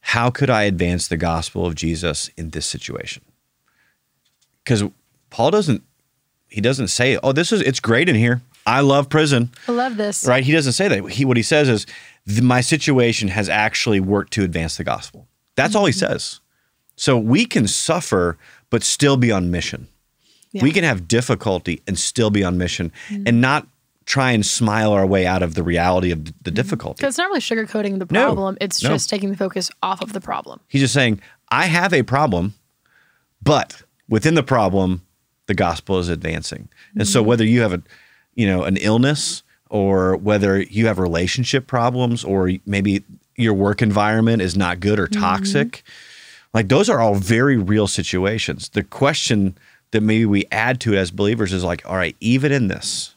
How 0.00 0.30
could 0.30 0.48
I 0.48 0.62
advance 0.62 1.08
the 1.08 1.18
gospel 1.18 1.66
of 1.66 1.74
Jesus 1.74 2.30
in 2.38 2.50
this 2.50 2.64
situation? 2.64 3.22
Because 4.64 4.84
Paul 5.28 5.50
doesn't 5.50 5.82
he 6.48 6.60
doesn't 6.60 6.88
say, 6.88 7.18
"Oh, 7.22 7.32
this 7.32 7.52
is 7.52 7.60
it's 7.62 7.80
great 7.80 8.08
in 8.08 8.14
here. 8.14 8.40
I 8.66 8.80
love 8.80 9.08
prison." 9.08 9.50
I 9.68 9.72
love 9.72 9.96
this. 9.96 10.26
right? 10.26 10.44
He 10.44 10.52
doesn't 10.52 10.72
say 10.72 10.88
that. 10.88 11.08
He 11.10 11.24
what 11.24 11.36
he 11.36 11.42
says 11.42 11.68
is 11.68 11.86
my 12.42 12.60
situation 12.60 13.28
has 13.28 13.48
actually 13.48 14.00
worked 14.00 14.32
to 14.34 14.42
advance 14.42 14.76
the 14.76 14.84
gospel. 14.84 15.28
That's 15.54 15.74
all 15.74 15.86
he 15.86 15.92
mm-hmm. 15.92 16.12
says. 16.12 16.40
So 16.96 17.18
we 17.18 17.44
can 17.46 17.66
suffer 17.66 18.38
but 18.70 18.82
still 18.82 19.16
be 19.16 19.30
on 19.30 19.50
mission. 19.50 19.88
Yeah. 20.52 20.62
We 20.62 20.72
can 20.72 20.84
have 20.84 21.06
difficulty 21.06 21.82
and 21.86 21.98
still 21.98 22.30
be 22.30 22.42
on 22.42 22.58
mission 22.58 22.92
mm-hmm. 23.08 23.24
and 23.26 23.40
not 23.40 23.66
try 24.06 24.30
and 24.30 24.46
smile 24.46 24.92
our 24.92 25.06
way 25.06 25.26
out 25.26 25.42
of 25.42 25.54
the 25.54 25.62
reality 25.62 26.10
of 26.10 26.24
the 26.24 26.32
mm-hmm. 26.32 26.54
difficulty. 26.54 26.98
Because 26.98 27.14
it's 27.14 27.18
not 27.18 27.26
really 27.26 27.40
sugarcoating 27.40 27.98
the 27.98 28.06
problem, 28.06 28.54
No. 28.54 28.58
It's 28.60 28.82
No. 28.82 28.90
just 28.90 29.10
taking 29.10 29.30
the 29.30 29.36
focus 29.36 29.70
off 29.82 30.00
of 30.00 30.12
the 30.12 30.20
problem. 30.20 30.60
He's 30.68 30.80
just 30.80 30.94
saying, 30.94 31.20
I 31.50 31.66
have 31.66 31.92
a 31.92 32.02
problem, 32.02 32.54
but 33.42 33.82
within 34.08 34.34
the 34.34 34.42
problem, 34.42 35.02
the 35.46 35.54
gospel 35.54 35.98
is 35.98 36.08
advancing. 36.08 36.68
And 36.96 37.06
so 37.06 37.22
whether 37.22 37.44
you 37.44 37.60
have 37.60 37.72
a, 37.72 37.82
you 38.36 38.46
know, 38.46 38.62
an 38.62 38.76
illness 38.76 39.42
or 39.68 40.16
whether 40.16 40.62
you 40.62 40.86
have 40.86 40.98
relationship 40.98 41.66
problems 41.66 42.22
or 42.22 42.52
maybe 42.64 43.02
your 43.34 43.54
work 43.54 43.82
environment 43.82 44.40
is 44.40 44.56
not 44.56 44.78
good 44.78 45.00
or 45.00 45.08
mm-hmm. 45.08 45.20
toxic, 45.20 45.82
like 46.54 46.68
those 46.68 46.88
are 46.88 47.00
all 47.00 47.16
very 47.16 47.56
real 47.56 47.86
situations. 47.86 48.68
The 48.68 48.84
question 48.84 49.58
that 49.90 50.00
maybe 50.00 50.24
we 50.24 50.44
add 50.52 50.80
to 50.80 50.94
it 50.94 50.98
as 50.98 51.10
believers 51.10 51.52
is 51.52 51.64
like, 51.64 51.84
all 51.88 51.96
right, 51.96 52.16
even 52.20 52.52
in 52.52 52.68
this, 52.68 53.14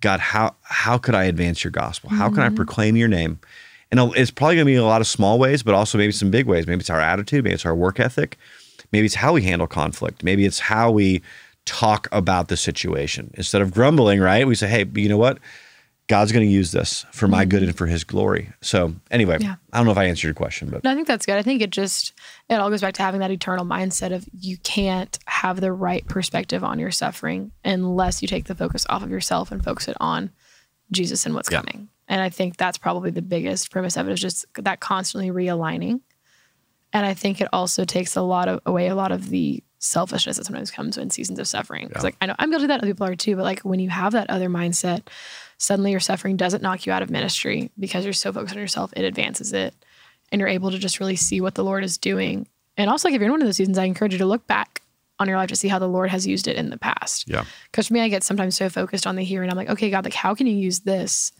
God, 0.00 0.20
how 0.20 0.54
how 0.62 0.98
could 0.98 1.14
I 1.14 1.24
advance 1.24 1.64
your 1.64 1.70
gospel? 1.70 2.10
How 2.10 2.28
can 2.28 2.40
I 2.40 2.46
mm-hmm. 2.46 2.56
proclaim 2.56 2.96
your 2.96 3.08
name? 3.08 3.38
And 3.90 4.00
it's 4.16 4.30
probably 4.30 4.56
going 4.56 4.66
to 4.66 4.70
be 4.70 4.74
in 4.74 4.80
a 4.80 4.86
lot 4.86 5.00
of 5.00 5.06
small 5.06 5.38
ways, 5.38 5.62
but 5.62 5.74
also 5.74 5.96
maybe 5.96 6.12
some 6.12 6.30
big 6.30 6.46
ways. 6.46 6.66
Maybe 6.66 6.80
it's 6.80 6.90
our 6.90 7.00
attitude, 7.00 7.44
maybe 7.44 7.54
it's 7.54 7.64
our 7.64 7.74
work 7.74 8.00
ethic, 8.00 8.36
maybe 8.92 9.06
it's 9.06 9.14
how 9.14 9.32
we 9.32 9.42
handle 9.42 9.66
conflict, 9.66 10.22
maybe 10.22 10.44
it's 10.44 10.58
how 10.58 10.90
we 10.90 11.22
talk 11.66 12.08
about 12.12 12.48
the 12.48 12.56
situation. 12.56 13.30
Instead 13.34 13.60
of 13.62 13.72
grumbling, 13.72 14.20
right? 14.20 14.46
We 14.46 14.54
say, 14.54 14.68
"Hey, 14.68 14.86
you 14.94 15.08
know 15.08 15.18
what? 15.18 15.38
God's 16.08 16.30
going 16.30 16.46
to 16.46 16.52
use 16.52 16.70
this 16.70 17.04
for 17.10 17.26
my 17.26 17.44
good 17.44 17.62
and 17.64 17.76
for 17.76 17.86
his 17.86 18.04
glory." 18.04 18.50
So, 18.62 18.94
anyway, 19.10 19.38
Yeah. 19.40 19.56
I 19.72 19.76
don't 19.78 19.86
know 19.86 19.92
if 19.92 19.98
I 19.98 20.04
answered 20.04 20.28
your 20.28 20.34
question, 20.34 20.70
but 20.70 20.82
No, 20.84 20.92
I 20.92 20.94
think 20.94 21.06
that's 21.08 21.26
good. 21.26 21.36
I 21.36 21.42
think 21.42 21.60
it 21.60 21.70
just 21.70 22.12
it 22.48 22.54
all 22.54 22.70
goes 22.70 22.80
back 22.80 22.94
to 22.94 23.02
having 23.02 23.20
that 23.20 23.30
eternal 23.32 23.64
mindset 23.66 24.12
of 24.14 24.26
you 24.32 24.56
can't 24.58 25.18
have 25.26 25.60
the 25.60 25.72
right 25.72 26.06
perspective 26.06 26.62
on 26.64 26.78
your 26.78 26.92
suffering 26.92 27.50
unless 27.64 28.22
you 28.22 28.28
take 28.28 28.44
the 28.46 28.54
focus 28.54 28.86
off 28.88 29.02
of 29.02 29.10
yourself 29.10 29.50
and 29.52 29.62
focus 29.62 29.88
it 29.88 29.96
on 30.00 30.30
Jesus 30.92 31.26
and 31.26 31.34
what's 31.34 31.50
Yeah. 31.50 31.60
coming. 31.62 31.88
And 32.08 32.20
I 32.22 32.28
think 32.30 32.56
that's 32.56 32.78
probably 32.78 33.10
the 33.10 33.20
biggest 33.22 33.72
premise 33.72 33.96
of 33.96 34.08
it 34.08 34.12
is 34.12 34.20
just 34.20 34.46
that 34.54 34.78
constantly 34.78 35.30
realigning. 35.30 36.00
And 36.92 37.04
I 37.04 37.14
think 37.14 37.40
it 37.40 37.48
also 37.52 37.84
takes 37.84 38.14
a 38.14 38.22
lot 38.22 38.46
of 38.48 38.60
away 38.64 38.86
a 38.86 38.94
lot 38.94 39.10
of 39.10 39.28
the 39.28 39.62
selfishness 39.78 40.36
that 40.36 40.46
sometimes 40.46 40.70
comes 40.70 40.96
in 40.96 41.10
seasons 41.10 41.38
of 41.38 41.46
suffering. 41.46 41.88
Because 41.88 42.02
Yeah. 42.02 42.06
like 42.06 42.16
I 42.20 42.26
know 42.26 42.34
I'm 42.38 42.50
guilty 42.50 42.64
of 42.64 42.68
that, 42.68 42.80
other 42.80 42.92
people 42.92 43.06
are 43.06 43.14
too, 43.16 43.36
but 43.36 43.42
like 43.44 43.60
when 43.60 43.80
you 43.80 43.90
have 43.90 44.12
that 44.12 44.30
other 44.30 44.48
mindset, 44.48 45.06
suddenly 45.58 45.90
your 45.90 46.00
suffering 46.00 46.36
doesn't 46.36 46.62
knock 46.62 46.86
you 46.86 46.92
out 46.92 47.02
of 47.02 47.10
ministry 47.10 47.70
because 47.78 48.04
you're 48.04 48.12
so 48.12 48.32
focused 48.32 48.54
on 48.54 48.60
yourself, 48.60 48.92
it 48.96 49.04
advances 49.04 49.52
it. 49.52 49.74
And 50.32 50.40
you're 50.40 50.48
able 50.48 50.70
to 50.72 50.78
just 50.78 50.98
really 50.98 51.14
see 51.16 51.40
what 51.40 51.54
the 51.54 51.62
Lord 51.62 51.84
is 51.84 51.98
doing. 51.98 52.48
And 52.76 52.90
also, 52.90 53.08
like 53.08 53.14
if 53.14 53.20
you're 53.20 53.26
in 53.26 53.32
one 53.32 53.40
of 53.42 53.46
those 53.46 53.56
seasons, 53.56 53.78
I 53.78 53.84
encourage 53.84 54.12
you 54.12 54.18
to 54.18 54.26
look 54.26 54.46
back 54.46 54.82
on 55.18 55.28
your 55.28 55.38
life 55.38 55.48
to 55.48 55.56
see 55.56 55.68
how 55.68 55.78
the 55.78 55.88
Lord 55.88 56.10
has 56.10 56.26
used 56.26 56.46
it 56.48 56.56
in 56.56 56.68
the 56.68 56.76
past. 56.76 57.26
yeah. 57.28 57.44
Because 57.70 57.86
for 57.88 57.94
me, 57.94 58.00
I 58.00 58.08
get 58.08 58.22
sometimes 58.24 58.56
so 58.56 58.68
focused 58.68 59.06
on 59.06 59.16
the 59.16 59.22
here, 59.24 59.42
and 59.42 59.50
I'm 59.50 59.56
like, 59.56 59.70
okay, 59.70 59.88
God, 59.88 60.04
like 60.04 60.12
how 60.14 60.34
can 60.34 60.46
you 60.46 60.56
use 60.56 60.80
this? 60.80 61.32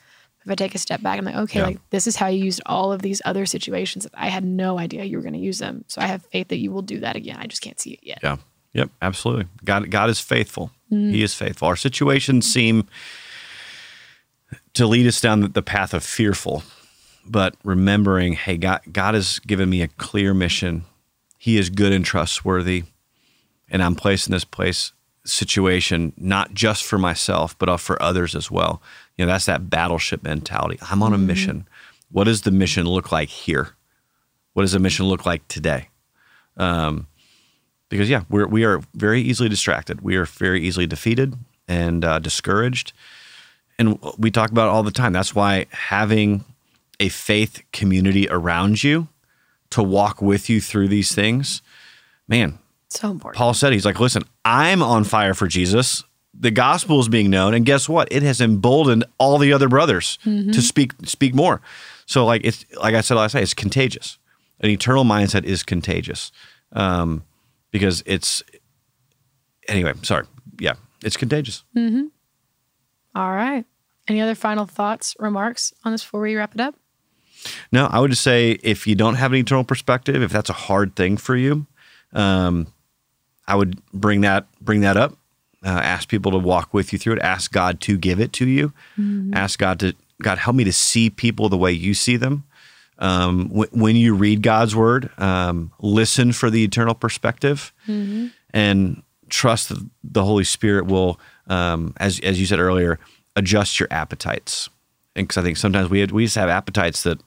If 0.46 0.52
I 0.52 0.54
take 0.54 0.76
a 0.76 0.78
step 0.78 1.02
back, 1.02 1.18
I'm 1.18 1.24
like, 1.24 1.35
okay, 1.35 1.59
Yeah. 1.59 1.66
like 1.66 1.90
this 1.90 2.06
is 2.06 2.14
how 2.14 2.28
you 2.28 2.44
used 2.44 2.62
all 2.66 2.92
of 2.92 3.02
these 3.02 3.20
other 3.24 3.46
situations 3.46 4.04
that 4.04 4.12
I 4.16 4.28
had 4.28 4.44
no 4.44 4.78
idea 4.78 5.02
you 5.04 5.16
were 5.16 5.22
going 5.22 5.32
to 5.35 5.40
use 5.40 5.59
them. 5.59 5.85
So 5.88 6.00
I 6.00 6.06
have 6.06 6.24
faith 6.26 6.48
that 6.48 6.59
you 6.59 6.70
will 6.70 6.82
do 6.82 7.00
that 7.00 7.16
again. 7.16 7.37
I 7.37 7.46
just 7.46 7.62
can't 7.62 7.80
see 7.80 7.90
it 7.94 8.00
yet. 8.02 8.20
Yeah. 8.22 8.37
Yep. 8.74 8.90
Absolutely. 9.02 9.46
God, 9.64 9.90
God 9.90 10.09
is 10.09 10.20
faithful. 10.20 10.70
Mm. 10.92 11.11
He 11.11 11.22
is 11.24 11.35
faithful. 11.35 11.66
Our 11.66 11.74
situations 11.74 12.46
seem 12.50 12.87
to 14.74 14.87
lead 14.87 15.06
us 15.09 15.20
down 15.20 15.40
the- 15.40 15.48
the 15.48 15.62
path 15.62 15.92
of 15.92 16.04
fearful, 16.04 16.62
but 17.26 17.56
remembering, 17.64 18.35
hey, 18.35 18.56
God, 18.56 18.82
God 18.92 19.14
has 19.14 19.40
given 19.40 19.68
me 19.68 19.82
a 19.82 19.88
clear 19.88 20.32
mission. 20.32 20.85
He 21.38 21.56
is 21.59 21.70
good 21.70 21.92
and 21.92 22.04
trustworthy, 22.04 22.85
and 23.68 23.82
I'm 23.82 23.96
placed 23.96 24.28
in 24.28 24.32
this 24.32 24.44
place 24.44 24.92
situation 25.26 26.12
not 26.16 26.54
just 26.54 26.84
for 26.84 26.98
myself, 26.98 27.58
but 27.58 27.68
uh, 27.68 27.76
for 27.76 28.00
others 28.02 28.34
as 28.34 28.50
well. 28.50 28.80
You 29.16 29.26
know, 29.26 29.32
that's 29.32 29.46
that 29.46 29.68
battleship 29.68 30.22
mentality. 30.22 30.78
I'm 30.82 31.02
on 31.02 31.12
a 31.12 31.18
mission. 31.18 31.66
What 32.10 32.24
does 32.24 32.42
the 32.42 32.50
mission 32.50 32.86
look 32.86 33.12
like 33.12 33.28
here? 33.28 33.70
What 34.52 34.62
does 34.62 34.72
the 34.72 34.78
mission 34.78 35.06
look 35.06 35.26
like 35.26 35.46
today? 35.48 35.88
because 36.56 38.08
yeah, 38.08 38.22
we're 38.30 38.46
we 38.46 38.64
are 38.64 38.80
very 38.94 39.20
easily 39.20 39.48
distracted. 39.48 40.00
We 40.00 40.16
are 40.16 40.24
very 40.24 40.62
easily 40.62 40.86
defeated 40.86 41.34
and 41.68 42.04
uh, 42.04 42.18
discouraged, 42.18 42.92
and 43.78 43.98
we 44.16 44.30
talk 44.30 44.50
about 44.50 44.68
it 44.68 44.70
all 44.70 44.82
the 44.82 44.90
time. 44.90 45.12
That's 45.12 45.34
why 45.34 45.66
having 45.70 46.44
a 46.98 47.10
faith 47.10 47.62
community 47.72 48.26
around 48.30 48.82
you 48.82 49.08
to 49.70 49.82
walk 49.82 50.22
with 50.22 50.48
you 50.48 50.60
through 50.60 50.88
these 50.88 51.14
things, 51.14 51.60
man. 52.26 52.58
So 52.88 53.11
important. 53.11 53.37
Paul 53.38 53.55
said 53.55 53.72
he's 53.72 53.85
like, 53.85 53.99
listen, 54.01 54.22
I'm 54.44 54.83
on 54.83 55.05
fire 55.05 55.35
for 55.35 55.46
Jesus. 55.46 56.05
The 56.38 56.51
gospel 56.51 57.01
is 57.01 57.09
being 57.09 57.31
known, 57.31 57.55
and 57.55 57.64
guess 57.64 57.88
what? 57.88 58.09
It 58.12 58.22
has 58.22 58.40
emboldened 58.40 59.05
all 59.18 59.38
the 59.38 59.53
other 59.53 59.68
brothers 59.68 60.18
to 60.53 60.61
speak 60.62 60.92
speak 61.05 61.35
more. 61.35 61.62
So, 62.05 62.27
like 62.27 62.42
it's 62.44 62.64
like 62.81 62.94
I 62.94 63.01
said 63.01 63.14
last 63.14 63.35
night, 63.35 63.42
it's 63.42 63.55
contagious. 63.55 64.18
An 64.61 64.68
eternal 64.70 65.05
mindset 65.05 65.44
is 65.44 65.62
contagious 65.62 66.33
um, 66.72 67.25
because 67.70 68.03
it's 68.07 68.42
anyway. 69.66 69.94
Sorry, 70.03 70.27
yeah, 70.61 70.75
it's 71.03 71.16
contagious. 71.16 71.64
All 73.14 73.33
right. 73.33 73.64
Any 74.09 74.20
other 74.20 74.35
final 74.35 74.66
thoughts, 74.66 75.16
remarks 75.18 75.72
on 75.85 75.92
this 75.92 76.03
before 76.03 76.20
we 76.20 76.37
wrap 76.37 76.55
it 76.55 76.61
up? 76.61 76.75
No, 77.72 77.87
I 77.87 77.99
would 77.99 78.11
just 78.11 78.22
say 78.22 78.53
if 78.62 78.87
you 78.87 78.94
don't 78.94 79.14
have 79.14 79.33
an 79.33 79.38
eternal 79.38 79.64
perspective, 79.64 80.22
if 80.22 80.31
that's 80.31 80.51
a 80.51 80.55
hard 80.55 80.94
thing 80.96 81.16
for 81.16 81.35
you, 81.35 81.66
um, 82.12 82.66
I 83.48 83.54
would 83.54 83.80
bring 83.92 84.20
that 84.22 84.46
bring 84.61 84.80
that 84.82 84.96
up. 84.96 85.12
Uh, 85.64 85.68
ask 85.70 86.09
people 86.09 86.30
to 86.32 86.38
walk 86.38 86.72
with 86.74 86.92
you 86.92 86.98
through 86.98 87.14
it. 87.14 87.22
Ask 87.22 87.52
God 87.52 87.80
to 87.82 87.96
give 87.96 88.20
it 88.20 88.32
to 88.35 88.46
you. 88.46 88.72
Ask 89.35 89.59
God 89.59 89.80
to 89.80 89.94
God 90.22 90.38
help 90.38 90.56
me 90.56 90.64
to 90.64 90.72
see 90.72 91.11
people 91.11 91.48
the 91.48 91.56
way 91.59 91.72
you 91.72 91.92
see 91.94 92.16
them. 92.16 92.44
Um, 92.98 93.50
wh- 93.50 93.72
when 93.74 93.94
you 93.96 94.14
read 94.14 94.42
God's 94.42 94.74
word, 94.74 95.11
um, 95.18 95.70
listen 95.80 96.32
for 96.32 96.48
the 96.50 96.64
eternal 96.64 96.94
perspective, 96.94 97.72
and 98.54 99.02
trust 99.28 99.68
that 99.68 99.78
the 100.02 100.24
Holy 100.24 100.44
Spirit 100.44 100.87
will, 100.87 101.20
um, 101.48 101.92
as 101.98 102.20
as 102.20 102.40
you 102.40 102.46
said 102.46 102.59
earlier, 102.59 102.98
adjust 103.35 103.78
your 103.78 103.88
appetites. 103.90 104.70
And 105.14 105.26
because 105.28 105.38
I 105.38 105.42
think 105.42 105.56
sometimes 105.56 105.90
we 105.90 106.04
we 106.06 106.24
just 106.24 106.37
have 106.37 106.48
appetites 106.48 107.02
that 107.02 107.20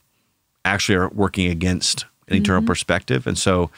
actually 0.65 0.95
are 0.95 1.09
working 1.09 1.49
against 1.51 2.05
an 2.27 2.37
eternal 2.37 2.61
perspective, 2.67 3.27
and 3.27 3.37
so 3.37 3.69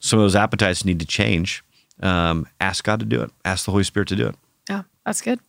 some 0.00 0.18
of 0.18 0.24
those 0.24 0.36
appetites 0.36 0.84
need 0.84 0.98
to 1.00 1.06
change. 1.06 1.62
Um, 2.00 2.46
ask 2.60 2.84
God 2.84 3.00
to 3.00 3.06
do 3.06 3.22
it. 3.22 3.30
Ask 3.44 3.64
the 3.64 3.72
Holy 3.72 3.84
Spirit 3.84 4.08
to 4.08 4.16
do 4.16 4.28
it. 4.28 4.34
Yeah, 4.68 4.82
that's 5.04 5.20
good. 5.20 5.40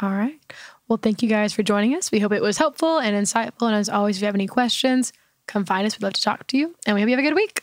All 0.00 0.10
right. 0.10 0.38
Well, 0.88 0.98
thank 1.02 1.22
you 1.22 1.28
guys 1.28 1.52
for 1.52 1.62
joining 1.62 1.94
us. 1.94 2.12
We 2.12 2.20
hope 2.20 2.32
it 2.32 2.42
was 2.42 2.58
helpful 2.58 2.98
and 2.98 3.16
insightful. 3.16 3.66
And 3.66 3.74
as 3.74 3.88
always, 3.88 4.16
if 4.16 4.22
you 4.22 4.26
have 4.26 4.34
any 4.34 4.46
questions, 4.46 5.12
come 5.46 5.64
find 5.64 5.86
us. 5.86 5.96
We'd 5.96 6.04
love 6.04 6.12
to 6.12 6.22
talk 6.22 6.46
to 6.48 6.58
you. 6.58 6.74
And 6.86 6.94
we 6.94 7.00
hope 7.00 7.08
you 7.08 7.16
have 7.16 7.24
a 7.24 7.28
good 7.28 7.34
week. 7.34 7.62